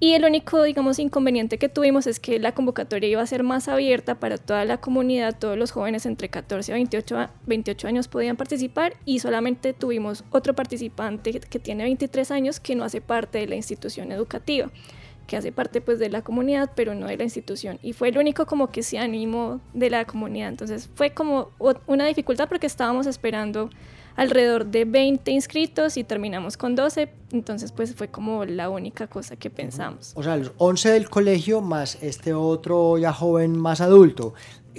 Y 0.02 0.14
el 0.14 0.24
único, 0.24 0.64
digamos, 0.64 0.98
inconveniente 0.98 1.58
que 1.58 1.68
tuvimos 1.68 2.08
es 2.08 2.22
que 2.22 2.40
la 2.40 2.54
convocatoria 2.54 3.10
iba 3.10 3.22
a 3.22 3.28
ser 3.28 3.44
más 3.44 3.68
abierta 3.68 4.16
para 4.16 4.38
toda 4.38 4.64
la 4.64 4.78
comunidad, 4.78 5.38
todos 5.38 5.58
los 5.58 5.72
jóvenes 5.72 6.06
entre 6.06 6.30
14 6.30 6.72
a 6.72 6.76
28, 6.76 7.30
28 7.48 7.88
años 7.88 8.08
podían 8.08 8.38
participar 8.38 8.96
y 9.04 9.20
solamente 9.20 9.74
tuvimos 9.74 10.24
otro 10.32 10.56
participante 10.56 11.42
que 11.42 11.60
tiene 11.60 11.84
23 11.84 12.32
años 12.32 12.62
que 12.62 12.76
no 12.76 12.86
hace 12.86 13.02
parte 13.02 13.40
de 13.40 13.48
la 13.48 13.56
institución 13.56 14.12
educativa 14.14 14.72
que 15.30 15.38
hace 15.38 15.52
parte 15.52 15.80
pues 15.80 16.00
de 16.00 16.10
la 16.10 16.24
comunidad, 16.24 16.72
pero 16.76 16.96
no 16.96 17.06
de 17.06 17.16
la 17.16 17.24
institución. 17.24 17.78
Y 17.84 17.94
fue 17.94 18.10
el 18.10 18.18
único 18.18 18.48
como 18.48 18.72
que 18.72 18.82
se 18.82 18.98
animó 18.98 19.62
de 19.76 19.92
la 19.92 20.06
comunidad. 20.06 20.50
Entonces 20.50 20.90
fue 20.96 21.12
como 21.12 21.52
una 21.86 22.08
dificultad 22.08 22.50
porque 22.50 22.66
estábamos 22.66 23.06
esperando 23.06 23.70
alrededor 24.20 24.66
de 24.66 24.84
20 24.84 25.32
inscritos 25.32 25.96
y 25.96 26.04
terminamos 26.04 26.58
con 26.58 26.76
12, 26.76 27.10
entonces 27.32 27.72
pues 27.72 27.96
fue 27.96 28.10
como 28.10 28.44
la 28.44 28.70
única 28.70 29.08
cosa 29.08 29.38
que 29.38 29.50
pensamos. 29.50 30.12
O 30.14 30.22
sea, 30.24 30.36
los 30.36 30.52
11 30.58 30.90
del 30.90 31.10
colegio 31.10 31.62
más 31.62 31.98
este 32.02 32.34
otro 32.34 32.98
ya 32.98 33.14
joven 33.14 33.58
más 33.58 33.80
adulto. 33.80 34.34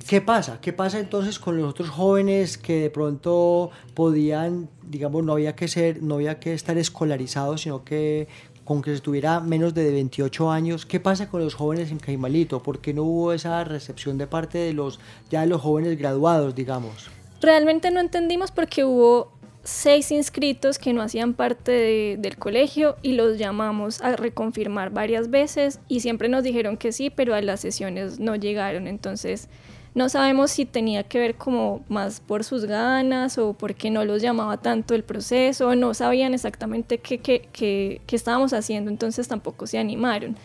¿Qué 0.06 0.20
pasa? 0.20 0.60
¿Qué 0.60 0.74
pasa 0.74 0.98
entonces 0.98 1.38
con 1.38 1.56
los 1.56 1.70
otros 1.70 1.88
jóvenes 1.88 2.58
que 2.58 2.82
de 2.82 2.90
pronto 2.90 3.70
podían, 3.94 4.68
digamos, 4.82 5.24
no 5.24 5.32
había 5.32 5.56
que 5.56 5.68
ser, 5.68 6.02
no 6.02 6.16
había 6.16 6.38
que 6.38 6.52
estar 6.52 6.76
escolarizados, 6.76 7.62
sino 7.62 7.82
que 7.82 8.28
con 8.64 8.82
que 8.82 8.92
estuviera 8.92 9.40
menos 9.40 9.72
de 9.72 9.90
28 9.90 10.50
años, 10.50 10.84
¿qué 10.84 11.00
pasa 11.00 11.30
con 11.30 11.42
los 11.42 11.54
jóvenes 11.54 11.90
en 11.90 11.98
Caimalito? 11.98 12.62
¿Por 12.62 12.80
qué 12.80 12.92
no 12.92 13.04
hubo 13.04 13.32
esa 13.32 13.64
recepción 13.64 14.18
de 14.18 14.26
parte 14.26 14.58
de 14.58 14.74
los 14.74 15.00
ya 15.30 15.40
de 15.40 15.46
los 15.46 15.62
jóvenes 15.62 15.98
graduados, 15.98 16.54
digamos? 16.54 17.10
Realmente 17.40 17.90
no 17.90 18.00
entendimos 18.00 18.50
porque 18.50 18.84
hubo 18.84 19.32
seis 19.62 20.10
inscritos 20.10 20.78
que 20.78 20.92
no 20.92 21.02
hacían 21.02 21.34
parte 21.34 22.16
del 22.18 22.36
colegio 22.36 22.96
y 23.02 23.12
los 23.12 23.38
llamamos 23.38 24.00
a 24.02 24.16
reconfirmar 24.16 24.90
varias 24.90 25.30
veces 25.30 25.80
y 25.88 26.00
siempre 26.00 26.28
nos 26.28 26.44
dijeron 26.44 26.76
que 26.76 26.92
sí, 26.92 27.10
pero 27.10 27.34
a 27.34 27.40
las 27.42 27.60
sesiones 27.60 28.18
no 28.20 28.36
llegaron. 28.36 28.86
Entonces 28.86 29.48
no 29.94 30.08
sabemos 30.08 30.50
si 30.50 30.66
tenía 30.66 31.02
que 31.02 31.18
ver 31.18 31.34
como 31.34 31.84
más 31.88 32.20
por 32.20 32.44
sus 32.44 32.64
ganas 32.64 33.38
o 33.38 33.54
porque 33.54 33.90
no 33.90 34.04
los 34.04 34.22
llamaba 34.22 34.58
tanto 34.58 34.94
el 34.94 35.02
proceso, 35.02 35.74
no 35.74 35.94
sabían 35.94 36.34
exactamente 36.34 36.98
qué, 36.98 37.18
qué, 37.18 37.48
qué, 37.52 38.00
qué 38.06 38.16
estábamos 38.16 38.52
haciendo, 38.52 38.90
entonces 38.90 39.26
tampoco 39.28 39.66
se 39.66 39.78
animaron 39.78 40.36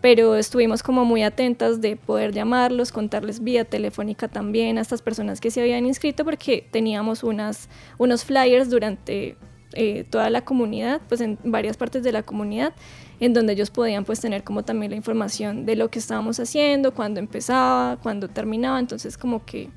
pero 0.00 0.36
estuvimos 0.36 0.82
como 0.82 1.04
muy 1.04 1.22
atentas 1.22 1.80
de 1.80 1.96
poder 1.96 2.32
llamarlos, 2.32 2.92
contarles 2.92 3.42
vía 3.42 3.64
telefónica 3.64 4.28
también 4.28 4.78
a 4.78 4.80
estas 4.80 5.02
personas 5.02 5.40
que 5.40 5.50
se 5.50 5.60
habían 5.60 5.86
inscrito 5.86 6.24
porque 6.24 6.66
teníamos 6.70 7.22
unas, 7.22 7.68
unos 7.98 8.24
flyers 8.24 8.70
durante 8.70 9.36
eh, 9.72 10.04
toda 10.08 10.30
la 10.30 10.42
comunidad, 10.42 11.00
pues 11.08 11.20
en 11.20 11.38
varias 11.44 11.76
partes 11.76 12.02
de 12.02 12.12
la 12.12 12.22
comunidad, 12.22 12.74
en 13.20 13.34
donde 13.34 13.52
ellos 13.52 13.70
podían 13.70 14.04
pues 14.04 14.20
tener 14.20 14.42
como 14.42 14.64
también 14.64 14.90
la 14.90 14.96
información 14.96 15.66
de 15.66 15.76
lo 15.76 15.90
que 15.90 15.98
estábamos 15.98 16.40
haciendo, 16.40 16.92
cuándo 16.92 17.20
empezaba, 17.20 17.98
cuándo 18.02 18.28
terminaba, 18.28 18.80
entonces 18.80 19.16
como 19.16 19.44
que 19.44 19.68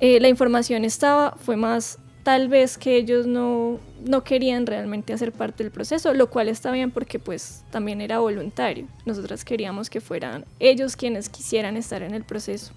eh, 0.00 0.20
la 0.20 0.28
información 0.28 0.84
estaba, 0.84 1.36
fue 1.38 1.56
más 1.56 1.98
tal 2.24 2.48
vez 2.48 2.78
que 2.78 2.96
ellos 2.96 3.26
no, 3.26 3.78
no 4.04 4.24
querían 4.24 4.66
realmente 4.66 5.12
hacer 5.12 5.30
parte 5.30 5.62
del 5.62 5.70
proceso, 5.70 6.12
lo 6.14 6.30
cual 6.30 6.48
está 6.48 6.72
bien 6.72 6.90
porque 6.90 7.18
pues 7.20 7.62
también 7.70 8.00
era 8.00 8.18
voluntario. 8.18 8.88
Nosotras 9.04 9.44
queríamos 9.44 9.90
que 9.90 10.00
fueran 10.00 10.44
ellos 10.58 10.96
quienes 10.96 11.28
quisieran 11.28 11.76
estar 11.76 12.02
en 12.02 12.14
el 12.14 12.24
proceso. 12.24 12.72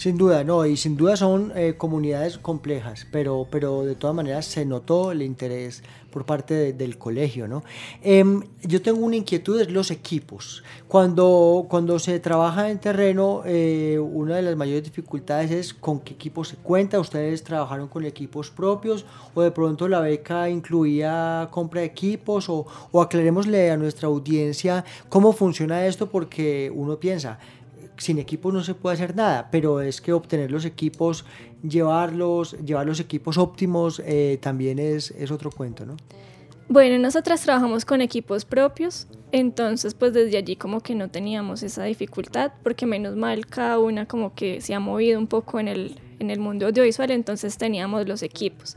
Sin 0.00 0.16
duda, 0.16 0.44
no, 0.44 0.64
y 0.64 0.78
sin 0.78 0.96
duda 0.96 1.14
son 1.14 1.52
eh, 1.54 1.74
comunidades 1.76 2.38
complejas, 2.38 3.06
pero, 3.12 3.46
pero 3.50 3.84
de 3.84 3.94
todas 3.96 4.16
maneras 4.16 4.46
se 4.46 4.64
notó 4.64 5.12
el 5.12 5.20
interés 5.20 5.82
por 6.10 6.24
parte 6.24 6.72
del 6.72 6.96
colegio, 6.96 7.46
¿no? 7.46 7.62
Em, 8.02 8.42
yo 8.62 8.80
tengo 8.80 9.04
una 9.04 9.16
inquietud, 9.16 9.60
es 9.60 9.70
los 9.70 9.90
equipos. 9.90 10.64
Cuando, 10.88 11.66
cuando 11.68 11.98
se 11.98 12.18
trabaja 12.18 12.70
en 12.70 12.78
terreno, 12.78 13.42
eh, 13.44 13.98
una 14.00 14.36
de 14.36 14.42
las 14.42 14.56
mayores 14.56 14.84
dificultades 14.84 15.50
es 15.50 15.74
con 15.74 16.00
qué 16.00 16.14
equipos 16.14 16.48
se 16.48 16.56
cuenta. 16.56 16.98
¿Ustedes 16.98 17.44
trabajaron 17.44 17.88
con 17.88 18.06
equipos 18.06 18.50
propios 18.50 19.04
o 19.34 19.42
de 19.42 19.50
pronto 19.50 19.86
la 19.86 20.00
beca 20.00 20.48
incluía 20.48 21.46
compra 21.50 21.82
de 21.82 21.88
equipos? 21.88 22.48
O, 22.48 22.66
o 22.90 23.02
aclarémosle 23.02 23.70
a 23.70 23.76
nuestra 23.76 24.08
audiencia 24.08 24.82
cómo 25.10 25.34
funciona 25.34 25.84
esto 25.84 26.08
porque 26.08 26.72
uno 26.74 26.98
piensa, 26.98 27.38
sin 28.00 28.18
equipos 28.18 28.52
no 28.52 28.64
se 28.64 28.74
puede 28.74 28.94
hacer 28.94 29.14
nada, 29.14 29.48
pero 29.50 29.80
es 29.82 30.00
que 30.00 30.12
obtener 30.12 30.50
los 30.50 30.64
equipos, 30.64 31.26
llevarlos, 31.62 32.56
llevar 32.64 32.86
los 32.86 32.98
equipos 32.98 33.36
óptimos 33.36 34.02
eh, 34.04 34.38
también 34.40 34.78
es, 34.78 35.10
es 35.12 35.30
otro 35.30 35.50
cuento, 35.50 35.84
¿no? 35.84 35.96
Bueno, 36.68 36.98
nosotras 36.98 37.42
trabajamos 37.42 37.84
con 37.84 38.00
equipos 38.00 38.44
propios, 38.44 39.06
entonces 39.32 39.92
pues 39.94 40.12
desde 40.12 40.38
allí 40.38 40.56
como 40.56 40.80
que 40.80 40.94
no 40.94 41.10
teníamos 41.10 41.62
esa 41.62 41.84
dificultad, 41.84 42.52
porque 42.62 42.86
menos 42.86 43.16
mal 43.16 43.46
cada 43.46 43.78
una 43.78 44.06
como 44.06 44.34
que 44.34 44.60
se 44.60 44.72
ha 44.72 44.80
movido 44.80 45.18
un 45.18 45.26
poco 45.26 45.60
en 45.60 45.68
el, 45.68 46.00
en 46.20 46.30
el 46.30 46.38
mundo 46.38 46.66
audiovisual, 46.66 47.10
entonces 47.10 47.58
teníamos 47.58 48.06
los 48.06 48.22
equipos. 48.22 48.76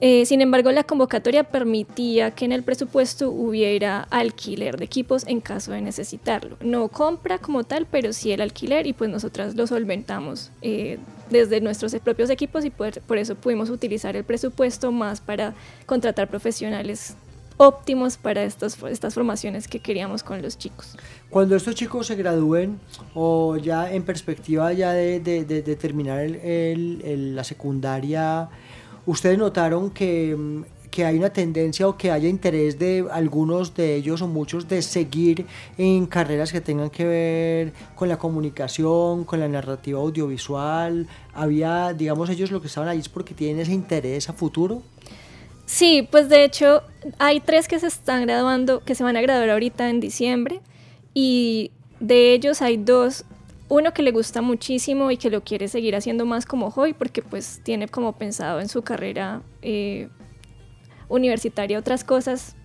Eh, 0.00 0.26
sin 0.26 0.40
embargo, 0.40 0.70
la 0.70 0.84
convocatoria 0.84 1.44
permitía 1.44 2.30
que 2.30 2.44
en 2.44 2.52
el 2.52 2.62
presupuesto 2.62 3.30
hubiera 3.30 4.02
alquiler 4.10 4.76
de 4.76 4.84
equipos 4.84 5.26
en 5.26 5.40
caso 5.40 5.72
de 5.72 5.80
necesitarlo. 5.80 6.56
No 6.60 6.88
compra 6.88 7.38
como 7.38 7.64
tal, 7.64 7.86
pero 7.90 8.12
sí 8.12 8.30
el 8.30 8.40
alquiler 8.40 8.86
y 8.86 8.92
pues 8.92 9.10
nosotras 9.10 9.56
lo 9.56 9.66
solventamos 9.66 10.52
eh, 10.62 10.98
desde 11.30 11.60
nuestros 11.60 11.94
propios 11.96 12.30
equipos 12.30 12.64
y 12.64 12.70
por, 12.70 13.18
eso 13.18 13.34
pudimos 13.34 13.70
utilizar 13.70 14.14
el 14.14 14.22
presupuesto 14.22 14.92
más 14.92 15.20
para 15.20 15.54
contratar 15.86 16.28
profesionales 16.28 17.16
óptimos 17.56 18.16
para 18.16 18.44
estas, 18.44 18.80
estas 18.84 19.14
formaciones 19.14 19.66
que 19.66 19.80
queríamos 19.80 20.22
con 20.22 20.40
los 20.40 20.56
chicos. 20.58 20.96
Cuando 21.28 21.56
estos 21.56 21.74
chicos 21.74 22.06
se 22.06 22.14
gradúen 22.14 22.78
o 23.14 23.56
ya 23.56 23.92
en 23.92 24.04
perspectiva 24.04 24.72
ya 24.72 24.92
de, 24.92 25.18
de, 25.18 25.76
terminar 25.76 26.24
la 26.30 27.42
secundaria, 27.42 28.48
¿Ustedes 29.08 29.38
notaron 29.38 29.88
que, 29.88 30.36
mm, 30.36 30.90
que 30.90 31.06
hay 31.06 31.16
una 31.16 31.30
tendencia 31.30 31.88
o 31.88 31.96
que 31.96 32.10
haya 32.10 32.28
interés 32.28 32.78
de 32.78 33.06
algunos 33.10 33.74
de 33.74 33.94
ellos 33.94 34.20
o 34.20 34.28
muchos 34.28 34.68
de 34.68 34.82
seguir 34.82 35.46
en 35.78 36.04
carreras 36.04 36.52
que 36.52 36.60
tengan 36.60 36.90
que 36.90 37.06
ver 37.06 37.72
con 37.94 38.10
la 38.10 38.18
comunicación, 38.18 39.24
con 39.24 39.40
la 39.40 39.48
narrativa 39.48 39.98
audiovisual? 39.98 41.06
¿Había, 41.32 41.94
digamos, 41.94 42.28
ellos 42.28 42.50
lo 42.50 42.60
que 42.60 42.66
estaban 42.66 42.90
ahí 42.90 42.98
es 42.98 43.08
porque 43.08 43.32
tienen 43.32 43.60
ese 43.60 43.72
interés 43.72 44.28
a 44.28 44.34
futuro? 44.34 44.82
Sí, 45.64 46.06
pues 46.10 46.28
de 46.28 46.44
hecho 46.44 46.82
hay 47.18 47.40
tres 47.40 47.66
que 47.66 47.78
se 47.78 47.86
están 47.86 48.26
graduando, 48.26 48.84
que 48.84 48.94
se 48.94 49.04
van 49.04 49.16
a 49.16 49.22
graduar 49.22 49.48
ahorita 49.48 49.88
en 49.88 50.00
diciembre 50.00 50.60
y 51.14 51.70
de 51.98 52.34
ellos 52.34 52.60
hay 52.60 52.76
dos 52.76 53.24
uno 53.68 53.92
que 53.92 54.02
le 54.02 54.12
gusta 54.12 54.42
muchísimo 54.42 55.10
y 55.10 55.16
que 55.16 55.30
lo 55.30 55.42
quiere 55.42 55.68
seguir 55.68 55.94
haciendo 55.94 56.24
más 56.26 56.46
como 56.46 56.70
hobby 56.70 56.94
porque 56.94 57.22
pues 57.22 57.60
tiene 57.62 57.88
como 57.88 58.14
pensado 58.14 58.60
en 58.60 58.68
su 58.68 58.82
carrera 58.82 59.42
eh, 59.62 60.08
universitaria 61.08 61.78
otras 61.78 62.02
cosas, 62.02 62.56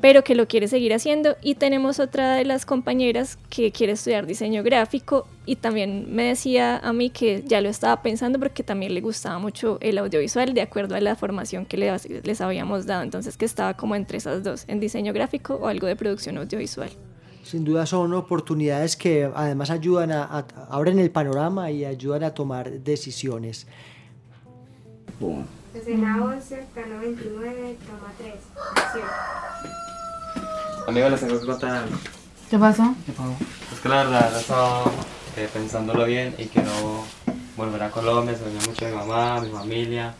pero 0.00 0.24
que 0.24 0.34
lo 0.34 0.48
quiere 0.48 0.66
seguir 0.66 0.92
haciendo. 0.92 1.36
Y 1.40 1.54
tenemos 1.54 2.00
otra 2.00 2.34
de 2.34 2.44
las 2.44 2.66
compañeras 2.66 3.38
que 3.48 3.70
quiere 3.70 3.92
estudiar 3.92 4.26
diseño 4.26 4.62
gráfico 4.64 5.28
y 5.46 5.56
también 5.56 6.12
me 6.14 6.24
decía 6.24 6.78
a 6.78 6.92
mí 6.92 7.10
que 7.10 7.44
ya 7.46 7.60
lo 7.60 7.68
estaba 7.68 8.02
pensando 8.02 8.38
porque 8.38 8.64
también 8.64 8.94
le 8.94 9.00
gustaba 9.00 9.38
mucho 9.38 9.78
el 9.80 9.98
audiovisual 9.98 10.52
de 10.54 10.62
acuerdo 10.62 10.96
a 10.96 11.00
la 11.00 11.14
formación 11.14 11.64
que 11.64 11.76
les 11.76 12.40
habíamos 12.40 12.86
dado. 12.86 13.02
Entonces 13.02 13.36
que 13.36 13.44
estaba 13.44 13.74
como 13.74 13.94
entre 13.94 14.18
esas 14.18 14.42
dos, 14.42 14.64
en 14.66 14.80
diseño 14.80 15.12
gráfico 15.12 15.54
o 15.54 15.68
algo 15.68 15.86
de 15.86 15.94
producción 15.94 16.38
audiovisual. 16.38 16.90
Sin 17.42 17.64
duda 17.64 17.86
son 17.86 18.12
oportunidades 18.14 18.96
que 18.96 19.30
además 19.34 19.70
ayudan 19.70 20.12
a, 20.12 20.46
abren 20.70 20.98
el 20.98 21.10
panorama 21.10 21.70
y 21.70 21.84
ayudan 21.84 22.24
a 22.24 22.34
tomar 22.34 22.70
decisiones. 22.70 23.66
Escena 25.74 26.24
11, 26.24 26.66
plano 26.74 26.98
29, 27.00 27.76
toma 27.86 28.12
3, 28.18 28.34
acción. 28.76 29.04
Amigo, 30.88 31.08
les 31.08 31.20
tengo 31.20 31.40
que 31.40 31.46
contar 31.46 31.84
¿Qué 32.50 32.58
pasó? 32.58 32.94
¿Qué 33.06 33.12
pasó? 33.12 33.36
Es 33.72 33.80
que 33.80 33.88
la 33.88 34.04
verdad, 34.04 34.34
he 34.34 34.40
estado 34.40 34.90
eh, 35.36 35.48
pensándolo 35.52 36.04
bien 36.06 36.34
y 36.36 36.46
quiero 36.46 37.04
volver 37.56 37.82
a 37.82 37.90
Colombia, 37.90 38.32
extraño 38.32 38.58
mucho 38.66 38.86
a 38.86 38.88
mi 38.88 38.96
mamá, 38.96 39.40
mi 39.40 39.50
familia 39.50 40.14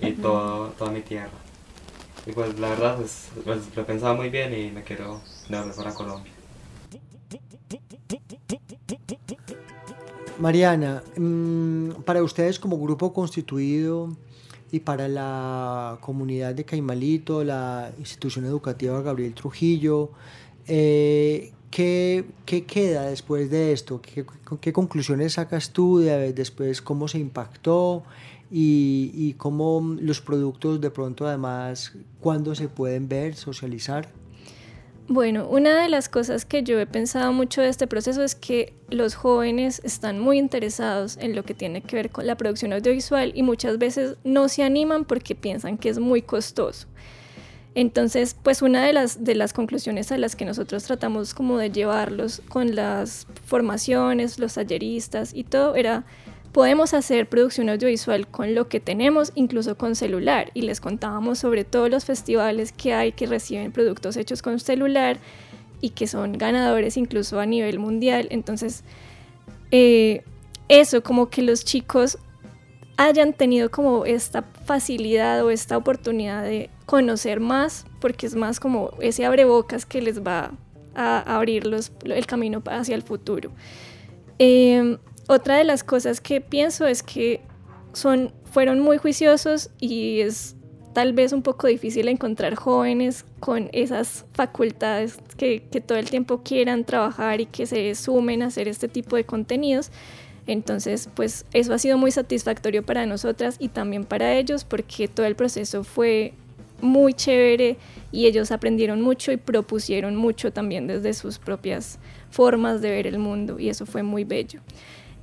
y 0.00 0.12
todo, 0.12 0.68
toda 0.78 0.92
mi 0.92 1.00
tierra. 1.00 1.30
Y 2.26 2.32
pues 2.32 2.58
la 2.60 2.68
verdad, 2.68 2.96
pues, 2.96 3.28
pues, 3.44 3.74
lo 3.74 3.84
pensaba 3.84 4.14
muy 4.14 4.30
bien 4.30 4.54
y 4.54 4.70
me 4.70 4.82
quiero 4.82 5.20
devolver 5.48 5.74
para 5.74 5.94
Colombia. 5.94 6.33
Mariana, 10.38 11.02
mm, 11.16 12.02
para 12.04 12.22
ustedes 12.22 12.58
como 12.58 12.78
grupo 12.78 13.12
constituido 13.12 14.16
y 14.72 14.80
para 14.80 15.06
la 15.06 15.98
comunidad 16.00 16.54
de 16.54 16.64
Caimalito, 16.64 17.44
la 17.44 17.92
institución 17.98 18.44
educativa 18.44 19.00
Gabriel 19.00 19.32
Trujillo, 19.34 20.10
eh, 20.66 21.52
¿qué, 21.70 22.24
¿qué, 22.46 22.64
queda 22.64 23.04
después 23.04 23.48
de 23.48 23.72
esto? 23.72 24.00
¿Qué, 24.02 24.26
¿Qué, 24.60 24.72
conclusiones 24.72 25.34
sacas 25.34 25.70
tú 25.70 25.98
de, 25.98 26.32
después? 26.32 26.82
¿Cómo 26.82 27.06
se 27.06 27.18
impactó? 27.18 28.02
Y, 28.50 29.12
y 29.14 29.34
cómo 29.34 29.96
los 30.00 30.20
productos 30.20 30.80
de 30.80 30.90
pronto 30.90 31.26
además, 31.26 31.92
¿cuándo 32.20 32.54
se 32.54 32.68
pueden 32.68 33.08
ver, 33.08 33.36
socializar? 33.36 34.08
Bueno, 35.06 35.46
una 35.48 35.82
de 35.82 35.90
las 35.90 36.08
cosas 36.08 36.46
que 36.46 36.62
yo 36.62 36.80
he 36.80 36.86
pensado 36.86 37.30
mucho 37.34 37.60
de 37.60 37.68
este 37.68 37.86
proceso 37.86 38.22
es 38.22 38.34
que 38.34 38.72
los 38.88 39.14
jóvenes 39.14 39.82
están 39.84 40.18
muy 40.18 40.38
interesados 40.38 41.18
en 41.20 41.36
lo 41.36 41.44
que 41.44 41.52
tiene 41.52 41.82
que 41.82 41.96
ver 41.96 42.10
con 42.10 42.26
la 42.26 42.36
producción 42.36 42.72
audiovisual 42.72 43.32
y 43.34 43.42
muchas 43.42 43.76
veces 43.76 44.16
no 44.24 44.48
se 44.48 44.62
animan 44.62 45.04
porque 45.04 45.34
piensan 45.34 45.76
que 45.76 45.90
es 45.90 45.98
muy 45.98 46.22
costoso. 46.22 46.86
Entonces, 47.74 48.34
pues 48.42 48.62
una 48.62 48.82
de 48.82 48.94
las, 48.94 49.24
de 49.24 49.34
las 49.34 49.52
conclusiones 49.52 50.10
a 50.10 50.16
las 50.16 50.36
que 50.36 50.46
nosotros 50.46 50.84
tratamos 50.84 51.34
como 51.34 51.58
de 51.58 51.70
llevarlos 51.70 52.40
con 52.48 52.74
las 52.74 53.26
formaciones, 53.44 54.38
los 54.38 54.54
talleristas 54.54 55.34
y 55.34 55.44
todo 55.44 55.74
era 55.74 56.04
podemos 56.54 56.94
hacer 56.94 57.28
producción 57.28 57.68
audiovisual 57.68 58.28
con 58.28 58.54
lo 58.54 58.68
que 58.68 58.78
tenemos, 58.78 59.32
incluso 59.34 59.76
con 59.76 59.96
celular. 59.96 60.52
Y 60.54 60.62
les 60.62 60.80
contábamos 60.80 61.40
sobre 61.40 61.64
todos 61.64 61.90
los 61.90 62.04
festivales 62.04 62.70
que 62.70 62.94
hay 62.94 63.10
que 63.10 63.26
reciben 63.26 63.72
productos 63.72 64.16
hechos 64.16 64.40
con 64.40 64.60
celular 64.60 65.18
y 65.80 65.90
que 65.90 66.06
son 66.06 66.38
ganadores 66.38 66.96
incluso 66.96 67.40
a 67.40 67.44
nivel 67.44 67.80
mundial. 67.80 68.28
Entonces, 68.30 68.84
eh, 69.72 70.22
eso, 70.68 71.02
como 71.02 71.28
que 71.28 71.42
los 71.42 71.64
chicos 71.64 72.18
hayan 72.98 73.32
tenido 73.32 73.72
como 73.72 74.06
esta 74.06 74.42
facilidad 74.64 75.44
o 75.44 75.50
esta 75.50 75.76
oportunidad 75.76 76.44
de 76.44 76.70
conocer 76.86 77.40
más, 77.40 77.84
porque 78.00 78.26
es 78.26 78.36
más 78.36 78.60
como 78.60 78.92
ese 79.00 79.24
abrebocas 79.24 79.84
que 79.86 80.00
les 80.00 80.22
va 80.22 80.52
a 80.94 81.36
abrir 81.36 81.68
el 82.04 82.26
camino 82.26 82.62
hacia 82.64 82.94
el 82.94 83.02
futuro. 83.02 83.50
Eh, 84.38 84.98
otra 85.28 85.56
de 85.56 85.64
las 85.64 85.84
cosas 85.84 86.20
que 86.20 86.40
pienso 86.40 86.86
es 86.86 87.02
que 87.02 87.40
son, 87.92 88.32
fueron 88.44 88.80
muy 88.80 88.98
juiciosos 88.98 89.70
y 89.80 90.20
es 90.20 90.56
tal 90.92 91.12
vez 91.12 91.32
un 91.32 91.42
poco 91.42 91.66
difícil 91.66 92.08
encontrar 92.08 92.54
jóvenes 92.54 93.24
con 93.40 93.68
esas 93.72 94.26
facultades 94.32 95.18
que, 95.36 95.62
que, 95.70 95.80
todo 95.80 95.98
el 95.98 96.08
tiempo 96.08 96.42
quieran 96.42 96.84
trabajar 96.84 97.40
y 97.40 97.46
que 97.46 97.66
se 97.66 97.94
sumen 97.94 98.42
a 98.42 98.46
hacer 98.46 98.68
este 98.68 98.86
tipo 98.86 99.16
de 99.16 99.24
contenidos. 99.24 99.90
Entonces, 100.46 101.08
pues 101.14 101.46
eso 101.52 101.72
ha 101.74 101.78
sido 101.78 101.98
muy 101.98 102.10
satisfactorio 102.10 102.84
para 102.84 103.06
nosotras 103.06 103.56
y 103.58 103.68
también 103.68 104.04
para 104.04 104.34
ellos 104.34 104.64
porque 104.64 105.08
todo 105.08 105.26
el 105.26 105.36
proceso 105.36 105.84
fue 105.84 106.34
muy 106.80 107.14
chévere 107.14 107.76
y 108.12 108.26
ellos 108.26 108.52
aprendieron 108.52 109.00
mucho 109.00 109.32
y 109.32 109.36
propusieron 109.36 110.16
mucho 110.16 110.52
también 110.52 110.86
desde 110.86 111.14
sus 111.14 111.38
propias 111.38 111.98
formas 112.30 112.82
de 112.82 112.90
ver 112.90 113.06
el 113.06 113.18
mundo 113.18 113.58
y 113.58 113.70
eso 113.70 113.86
fue 113.86 114.02
muy 114.02 114.24
bello 114.24 114.60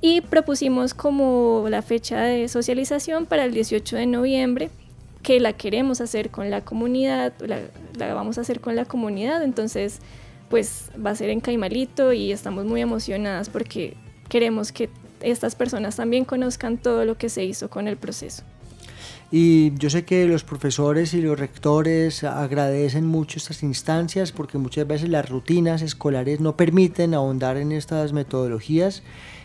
y 0.02 0.20
propusimos 0.20 0.92
como 0.92 1.64
la 1.70 1.80
fecha 1.80 2.20
de 2.20 2.48
socialización 2.48 3.24
para 3.24 3.44
el 3.44 3.54
18 3.54 3.96
de 3.96 4.06
noviembre 4.06 4.70
que 5.22 5.38
la 5.38 5.52
queremos 5.52 6.00
hacer 6.00 6.30
con 6.30 6.50
la 6.50 6.62
comunidad, 6.62 7.32
la, 7.40 8.12
vamos 8.12 8.36
a 8.36 8.40
hacer 8.40 8.60
con 8.60 8.74
la 8.74 8.84
comunidad, 8.84 9.44
entonces 9.44 10.00
pues 10.50 10.90
va 10.94 11.10
a 11.10 11.14
ser 11.14 11.30
en 11.30 11.40
Caimalito 11.40 12.12
y 12.12 12.32
estamos 12.32 12.66
muy 12.66 12.80
emocionadas 12.80 13.48
porque 13.48 13.96
queremos 14.28 14.72
que 14.72 14.90
estas 15.20 15.54
personas 15.54 15.94
también 15.94 16.24
conozcan 16.24 16.78
todo 16.78 17.04
lo 17.04 17.16
que 17.16 17.28
se 17.28 17.44
hizo 17.44 17.70
con 17.70 17.86
el 17.86 17.96
proceso. 17.96 18.42
Y 19.30 19.72
yo 19.78 19.88
sé 19.88 20.04
que 20.04 20.26
los 20.26 20.44
profesores 20.44 21.14
y 21.14 21.22
los 21.22 21.38
rectores 21.38 22.22
agradecen 22.24 23.06
mucho 23.06 23.38
estas 23.38 23.62
instancias 23.62 24.30
porque 24.32 24.58
muchas 24.58 24.86
veces 24.86 25.08
las 25.08 25.30
rutinas 25.30 25.80
escolares 25.80 26.40
no 26.40 26.56
permiten 26.56 27.14
ahondar 27.14 27.56
en 27.56 27.72
estas 27.72 28.12
metodologías 28.12 29.02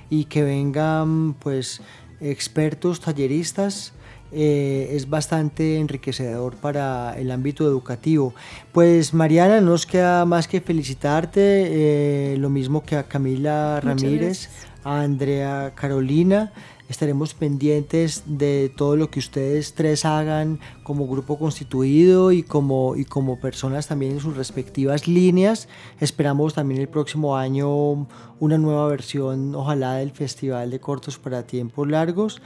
y 0.09 0.25
que 0.25 0.43
vengan 0.43 1.33
pues 1.33 1.81
expertos, 2.19 3.01
talleristas, 3.01 3.93
eh, 4.31 4.89
es 4.91 5.09
bastante 5.09 5.77
enriquecedor 5.77 6.55
para 6.55 7.17
el 7.17 7.31
ámbito 7.31 7.65
educativo. 7.65 8.33
Pues 8.73 9.13
Mariana, 9.13 9.61
nos 9.61 9.85
queda 9.85 10.25
más 10.25 10.47
que 10.47 10.59
felicitarte, 10.59 12.33
eh, 12.33 12.37
lo 12.37 12.49
mismo 12.49 12.83
que 12.83 12.97
a 12.97 13.03
Camila 13.03 13.79
Ramírez, 13.79 14.49
a 14.83 15.01
Andrea 15.01 15.71
Carolina. 15.75 16.51
Estaremos 16.89 17.33
pendientes 17.33 18.23
de 18.25 18.71
todo 18.75 18.95
lo 18.95 19.09
que 19.09 19.19
ustedes 19.19 19.73
tres 19.73 20.05
hagan 20.05 20.59
como 20.83 21.07
grupo 21.07 21.37
constituido 21.37 22.31
y 22.31 22.43
como, 22.43 22.95
y 22.95 23.03
como 23.03 23.39
personas 23.39 23.87
también 23.87 24.13
en 24.13 24.19
sus 24.19 24.37
respectivas 24.37 25.07
líneas. 25.07 25.67
Esperamos 25.99 26.53
también 26.53 26.79
el 26.79 26.87
próximo 26.87 27.35
año 27.35 28.07
una 28.39 28.57
nueva 28.57 28.87
versión, 28.87 29.53
ojalá, 29.53 29.95
del 29.95 30.11
Festival 30.11 30.71
de 30.71 30.79
Cortos 30.79 31.17
para 31.17 31.45
Tiempos 31.45 31.89
Largos. 31.89 32.41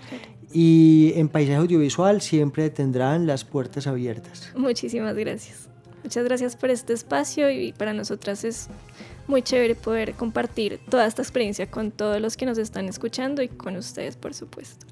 Y 0.53 1.13
en 1.15 1.29
Paisaje 1.29 1.57
Audiovisual 1.57 2.21
siempre 2.21 2.69
tendrán 2.69 3.27
las 3.27 3.45
puertas 3.45 3.87
abiertas. 3.87 4.51
Muchísimas 4.55 5.15
gracias. 5.15 5.69
Muchas 6.03 6.25
gracias 6.25 6.55
por 6.55 6.71
este 6.71 6.93
espacio 6.93 7.49
y 7.51 7.73
para 7.73 7.93
nosotras 7.93 8.43
es 8.43 8.67
muy 9.27 9.41
chévere 9.41 9.75
poder 9.75 10.13
compartir 10.13 10.79
toda 10.89 11.05
esta 11.05 11.21
experiencia 11.21 11.69
con 11.69 11.91
todos 11.91 12.19
los 12.21 12.37
que 12.37 12.45
nos 12.45 12.57
están 12.57 12.87
escuchando 12.87 13.41
y 13.41 13.47
con 13.47 13.75
ustedes, 13.75 14.15
por 14.15 14.33
supuesto. 14.33 14.85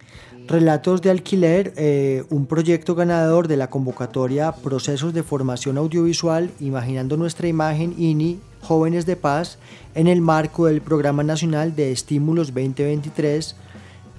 Relatos 0.47 1.01
de 1.01 1.11
Alquiler, 1.11 1.73
eh, 1.77 2.23
un 2.29 2.45
proyecto 2.45 2.95
ganador 2.95 3.47
de 3.47 3.57
la 3.57 3.69
convocatoria 3.69 4.51
Procesos 4.51 5.13
de 5.13 5.23
Formación 5.23 5.77
Audiovisual, 5.77 6.49
Imaginando 6.59 7.17
Nuestra 7.17 7.47
Imagen, 7.47 7.93
INI, 7.97 8.39
Jóvenes 8.61 9.05
de 9.05 9.15
Paz, 9.15 9.57
en 9.95 10.07
el 10.07 10.21
marco 10.21 10.65
del 10.65 10.81
Programa 10.81 11.23
Nacional 11.23 11.75
de 11.75 11.91
Estímulos 11.91 12.47
2023. 12.47 13.55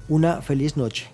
Una 0.09 0.43
feliz 0.43 0.77
noche. 0.77 1.11